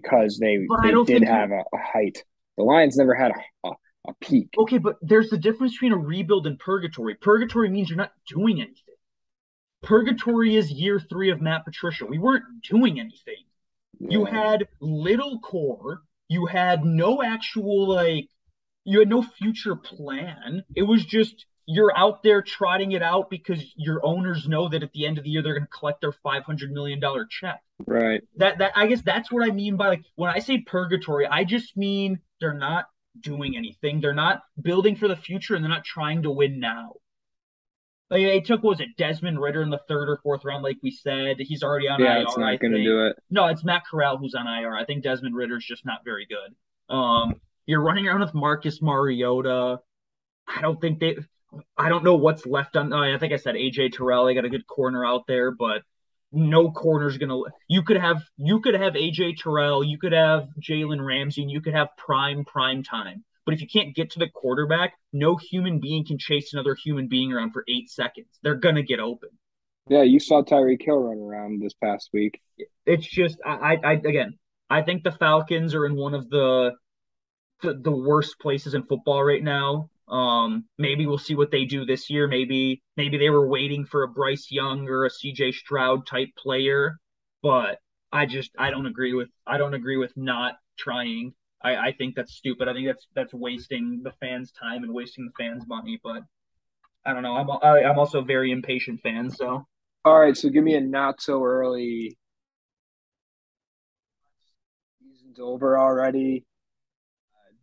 [0.00, 2.24] because they But they did you- have a, a height.
[2.56, 3.72] The Lions never had a, a,
[4.08, 4.48] a peak.
[4.56, 7.14] Okay, but there's the difference between a rebuild and purgatory.
[7.16, 8.94] Purgatory means you're not doing anything.
[9.82, 12.06] Purgatory is year three of Matt Patricia.
[12.06, 13.42] We weren't doing anything.
[13.98, 16.02] You had little core.
[16.28, 18.28] You had no actual like.
[18.84, 20.62] You had no future plan.
[20.74, 24.92] It was just you're out there trotting it out because your owners know that at
[24.92, 27.60] the end of the year they're going to collect their five hundred million dollar check.
[27.86, 28.22] right.
[28.36, 31.44] That that I guess that's what I mean by like when I say purgatory, I
[31.44, 32.86] just mean they're not
[33.20, 34.00] doing anything.
[34.00, 36.94] They're not building for the future and they're not trying to win now.
[38.10, 40.76] Like they took what was it Desmond Ridder in the third or fourth round, like
[40.82, 41.36] we said.
[41.38, 42.22] He's already on Yeah, IR.
[42.22, 43.16] it's not going to do it.
[43.30, 44.74] No, it's Matt Corral who's on IR.
[44.76, 46.94] I think Desmond Ridder's just not very good.
[46.94, 49.80] Um, you're running around with Marcus Mariota.
[50.46, 51.16] I don't think they.
[51.76, 52.92] I don't know what's left on.
[52.92, 54.26] I think I said AJ Terrell.
[54.26, 55.82] They got a good corner out there, but
[56.32, 57.38] no corner's gonna.
[57.68, 59.84] You could have you could have AJ Terrell.
[59.84, 61.42] You could have Jalen Ramsey.
[61.42, 63.24] And you could have prime prime time.
[63.44, 67.08] But if you can't get to the quarterback, no human being can chase another human
[67.08, 68.28] being around for eight seconds.
[68.42, 69.30] They're gonna get open.
[69.88, 72.40] Yeah, you saw Tyreek Hill run around this past week.
[72.86, 74.38] it's just I, I, I again
[74.70, 76.72] I think the Falcons are in one of the,
[77.62, 79.90] the the worst places in football right now.
[80.08, 82.28] Um, maybe we'll see what they do this year.
[82.28, 86.98] Maybe maybe they were waiting for a Bryce Young or a CJ Stroud type player,
[87.42, 87.80] but
[88.12, 91.34] I just I don't agree with I don't agree with not trying.
[91.62, 92.68] I, I think that's stupid.
[92.68, 95.98] I think that's that's wasting the fans' time and wasting the fans' money.
[96.02, 96.22] But
[97.06, 97.36] I don't know.
[97.36, 99.66] I'm I, I'm also a very impatient fan, so
[100.04, 102.18] All right, so give me a not so early.
[105.00, 106.44] Season's over already.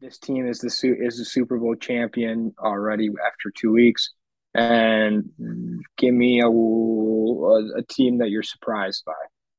[0.01, 4.09] This team is the su- is the Super Bowl champion already after two weeks,
[4.55, 5.29] and
[5.95, 9.13] give me a a, a team that you're surprised by.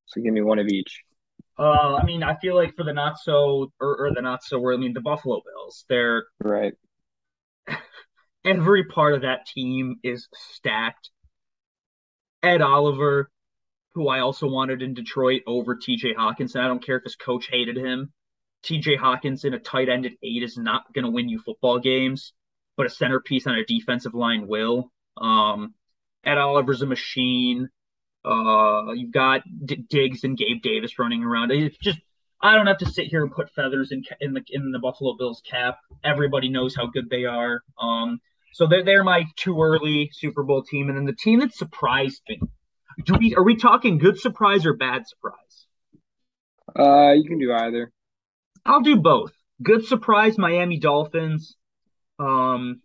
[0.06, 1.02] So give me one of each.
[1.56, 4.72] Uh, I mean, I feel like for the not so or, or the not so,
[4.72, 5.84] I mean, the Buffalo Bills.
[5.88, 6.72] They're Right.
[8.44, 11.10] every part of that team is stacked.
[12.42, 13.30] Ed Oliver,
[13.94, 16.60] who I also wanted in Detroit over TJ Hockenson.
[16.60, 18.12] I don't care if his coach hated him.
[18.64, 22.32] TJ Hockenson, a tight end at eight, is not going to win you football games,
[22.76, 24.90] but a centerpiece on a defensive line will.
[25.16, 25.74] Um,
[26.24, 27.68] Ed Oliver's a machine.
[28.24, 31.50] Uh, you've got D- Diggs and Gabe Davis running around.
[31.50, 31.98] It's just
[32.40, 35.16] I don't have to sit here and put feathers in in the in the Buffalo
[35.16, 35.78] Bills cap.
[36.04, 37.62] Everybody knows how good they are.
[37.80, 38.20] Um,
[38.52, 42.22] so they're they're my too early Super Bowl team, and then the team that surprised
[42.28, 42.40] me.
[43.04, 45.66] Do we are we talking good surprise or bad surprise?
[46.78, 47.92] Uh, you can do either.
[48.64, 49.32] I'll do both.
[49.62, 51.56] Good surprise, Miami Dolphins.
[52.18, 52.80] Um,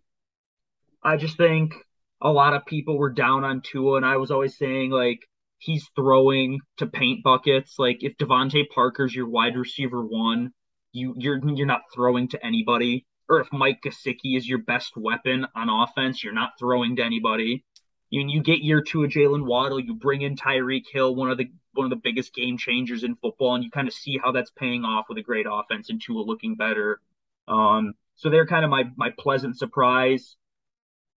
[1.03, 1.73] I just think
[2.21, 5.19] a lot of people were down on Tua, and I was always saying like
[5.59, 7.75] he's throwing to paint buckets.
[7.78, 10.51] Like if DeVante Parker's your wide receiver one,
[10.91, 13.05] you you're you're not throwing to anybody.
[13.30, 17.65] Or if Mike Gesicki is your best weapon on offense, you're not throwing to anybody.
[18.09, 21.38] You you get year two of Jalen Waddle, you bring in Tyreek Hill, one of
[21.38, 24.32] the one of the biggest game changers in football, and you kind of see how
[24.32, 26.99] that's paying off with a great offense and Tua looking better.
[27.47, 30.36] Um, so they're kind of my my pleasant surprise.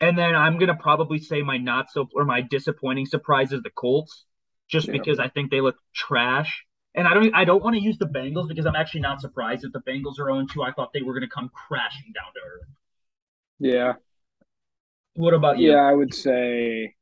[0.01, 3.71] And then I'm gonna probably say my not so or my disappointing surprise is the
[3.71, 4.25] Colts,
[4.69, 4.93] just yeah.
[4.93, 6.65] because I think they look trash.
[6.95, 9.63] And I don't I don't want to use the Bengals because I'm actually not surprised
[9.63, 10.63] that the Bengals are 0 2.
[10.63, 12.69] I thought they were gonna come crashing down to earth.
[13.59, 13.93] Yeah.
[15.15, 15.73] What about you?
[15.73, 16.95] Yeah, I would say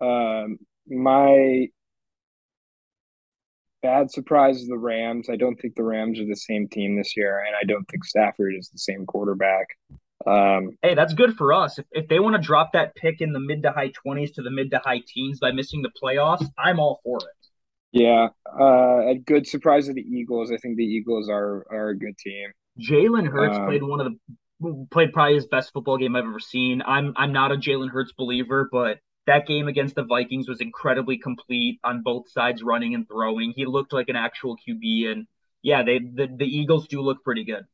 [0.00, 1.68] um my
[3.84, 5.28] bad surprise is the Rams.
[5.28, 8.02] I don't think the Rams are the same team this year, and I don't think
[8.02, 9.66] Stafford is the same quarterback.
[10.26, 11.78] Um, hey, that's good for us.
[11.78, 14.42] If, if they want to drop that pick in the mid to high 20s to
[14.42, 17.44] the mid to high teens by missing the playoffs, I'm all for it.
[17.92, 18.28] Yeah,
[18.58, 20.50] uh, a good surprise of the Eagles.
[20.50, 22.50] I think the Eagles are are a good team.
[22.80, 26.40] Jalen Hurts um, played one of the played probably his best football game I've ever
[26.40, 26.82] seen.
[26.86, 31.18] I'm I'm not a Jalen Hurts believer, but that game against the Vikings was incredibly
[31.18, 33.52] complete on both sides, running and throwing.
[33.56, 35.26] He looked like an actual QB, and
[35.62, 37.64] yeah, they the, the Eagles do look pretty good.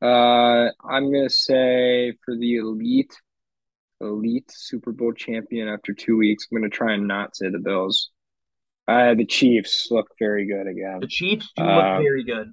[0.00, 3.14] Uh, I'm gonna say for the elite,
[4.00, 8.10] elite Super Bowl champion after two weeks, I'm gonna try and not say the Bills.
[8.86, 11.00] Uh, the Chiefs look very good again.
[11.00, 12.52] The Chiefs do look um, very good.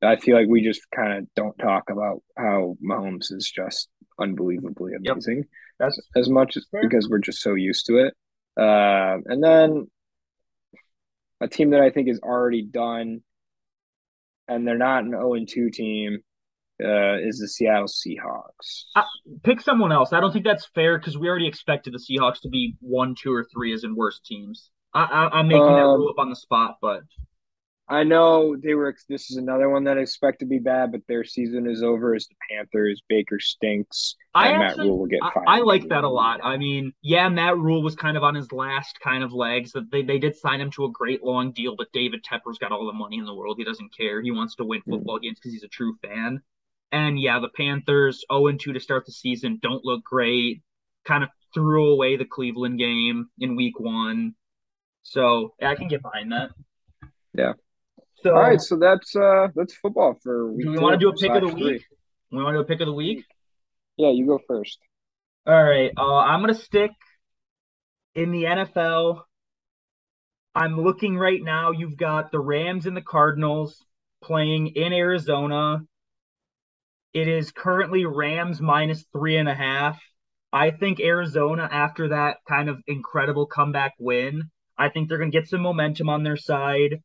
[0.00, 3.88] I feel like we just kind of don't talk about how Mahomes is just
[4.18, 5.44] unbelievably amazing.
[5.78, 8.14] That's as much as because we're just so used to it.
[8.58, 9.88] Uh, and then
[11.40, 13.22] a team that I think is already done,
[14.48, 16.18] and they're not an 0 2 team,
[16.82, 18.84] uh, is the Seattle Seahawks.
[18.96, 19.02] Uh,
[19.44, 20.12] pick someone else.
[20.12, 23.32] I don't think that's fair because we already expected the Seahawks to be one, two,
[23.32, 24.70] or three as in worst teams.
[24.94, 27.02] I, am making um, that rule up on the spot, but
[27.90, 28.94] I know they were.
[29.08, 32.14] This is another one that I expect to be bad, but their season is over.
[32.14, 34.14] As the Panthers, Baker stinks.
[34.34, 35.46] I actually, Matt Rhule will get fired.
[35.48, 36.40] I, I like that a lot.
[36.44, 39.72] I mean, yeah, Matt Rhule was kind of on his last kind of legs.
[39.72, 42.72] That they they did sign him to a great long deal, but David Tepper's got
[42.72, 43.56] all the money in the world.
[43.58, 44.20] He doesn't care.
[44.20, 44.92] He wants to win hmm.
[44.92, 45.22] football mm.
[45.22, 46.42] games because he's a true fan.
[46.92, 50.62] And yeah, the Panthers 0 2 to start the season don't look great.
[51.06, 54.34] Kind of threw away the Cleveland game in week one.
[55.02, 56.50] So yeah, I can get behind that.
[57.32, 57.54] Yeah.
[58.22, 60.66] So all right, so that's uh that's football for week.
[60.66, 61.82] Do we want to do a pick of the week?
[61.82, 61.84] Three.
[62.32, 63.24] We want to do a pick of the week.
[63.96, 64.78] Yeah, you go first.
[65.46, 66.90] All right, uh, I'm gonna stick
[68.14, 69.22] in the NFL.
[70.54, 71.70] I'm looking right now.
[71.70, 73.84] You've got the Rams and the Cardinals
[74.22, 75.82] playing in Arizona.
[77.14, 80.00] It is currently Rams minus three and a half.
[80.52, 85.38] I think Arizona, after that kind of incredible comeback win, I think they're going to
[85.38, 87.02] get some momentum on their side.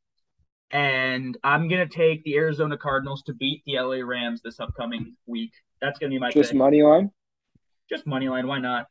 [0.73, 5.15] And I'm going to take the Arizona Cardinals to beat the LA Rams this upcoming
[5.25, 5.51] week.
[5.81, 6.57] That's going to be my just pick.
[6.57, 7.11] money line.
[7.89, 8.47] Just money line.
[8.47, 8.87] Why not?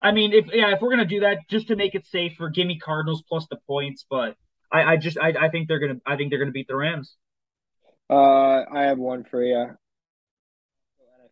[0.00, 2.66] I mean, if yeah, if we're gonna do that, just to make it safer, give
[2.66, 4.04] me Cardinals plus the points.
[4.08, 4.36] But
[4.70, 7.16] I, I just I, I think they're gonna I think they're gonna beat the Rams.
[8.10, 9.70] Uh, I have one for you.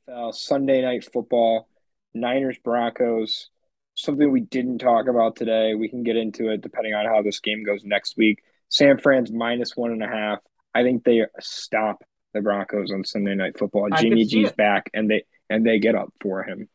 [0.09, 1.69] NFL Sunday night football,
[2.15, 3.51] Niners Broncos
[3.95, 5.75] something we didn't talk about today.
[5.75, 8.43] We can get into it depending on how this game goes next week.
[8.73, 10.39] San Fran's minus one and a half.
[10.75, 12.03] I think they stop
[12.33, 13.89] the Broncos on Sunday Night Football.
[13.99, 14.57] Jimmy G's it.
[14.57, 16.69] back, and they and they get up for him.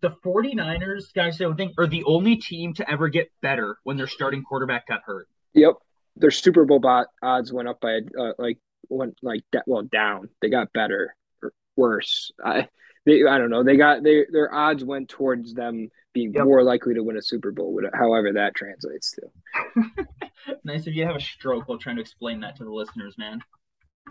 [0.00, 4.06] The 49ers, guys, I think, are the only team to ever get better when their
[4.08, 5.28] starting quarterback got hurt.
[5.54, 5.74] Yep,
[6.16, 10.28] their Super Bowl bot odds went up by uh, like went like that well down.
[10.42, 12.32] They got better or worse.
[12.44, 12.68] I
[13.06, 13.62] they I don't know.
[13.62, 16.44] They got they their odds went towards them being yep.
[16.44, 20.06] more likely to win a Super Bowl, however that translates to.
[20.64, 23.40] nice if you have a stroke while trying to explain that to the listeners, man.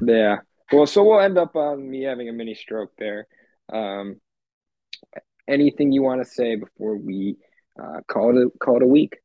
[0.02, 0.38] Yeah.
[0.72, 3.28] Well, so we'll end up on me having a mini stroke there.
[3.72, 4.20] Um,
[5.48, 7.38] anything you want to say before we
[7.82, 9.18] uh, call it a, call it a week?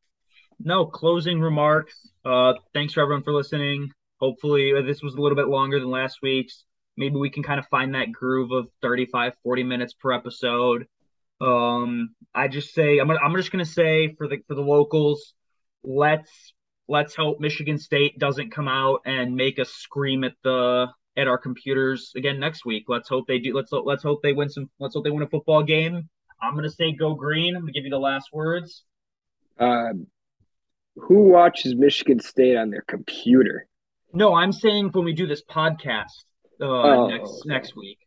[0.60, 1.94] No closing remarks.
[2.24, 3.90] Uh, thanks for everyone for listening.
[4.20, 6.64] Hopefully, uh, this was a little bit longer than last week's.
[6.96, 10.86] Maybe we can kind of find that groove of 35, 40 minutes per episode.
[11.40, 15.34] Um, I just say I'm I'm just gonna say for the for the locals,
[15.82, 16.30] let's
[16.88, 21.38] let's hope Michigan State doesn't come out and make us scream at the at our
[21.38, 22.84] computers again next week.
[22.88, 23.54] Let's hope they do.
[23.54, 24.70] Let's let's hope they win some.
[24.78, 26.08] Let's hope they win a football game.
[26.40, 27.54] I'm gonna say go green.
[27.54, 28.84] I'm gonna give you the last words.
[29.58, 30.06] Um,
[30.96, 33.66] who watches Michigan State on their computer?
[34.12, 36.24] No, I'm saying when we do this podcast
[36.60, 37.98] uh, oh, next next week.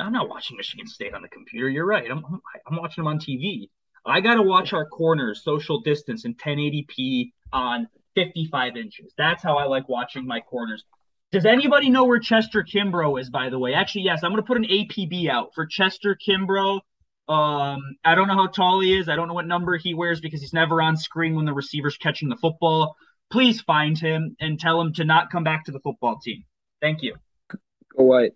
[0.00, 1.68] I'm not watching Michigan State on the computer.
[1.68, 2.10] You're right.
[2.10, 2.24] I'm
[2.66, 3.68] I'm watching them on TV.
[4.04, 9.12] I got to watch our corners social distance and 1080p on 55 inches.
[9.16, 10.84] That's how I like watching my corners.
[11.32, 13.72] Does anybody know where Chester Kimbrough is, by the way?
[13.72, 16.80] Actually, yes, I'm going to put an APB out for Chester Kimbrough.
[17.28, 19.08] Um, I don't know how tall he is.
[19.08, 21.96] I don't know what number he wears because he's never on screen when the receiver's
[21.96, 22.96] catching the football.
[23.30, 26.44] Please find him and tell him to not come back to the football team.
[26.82, 27.16] Thank you.
[27.48, 28.32] Go White.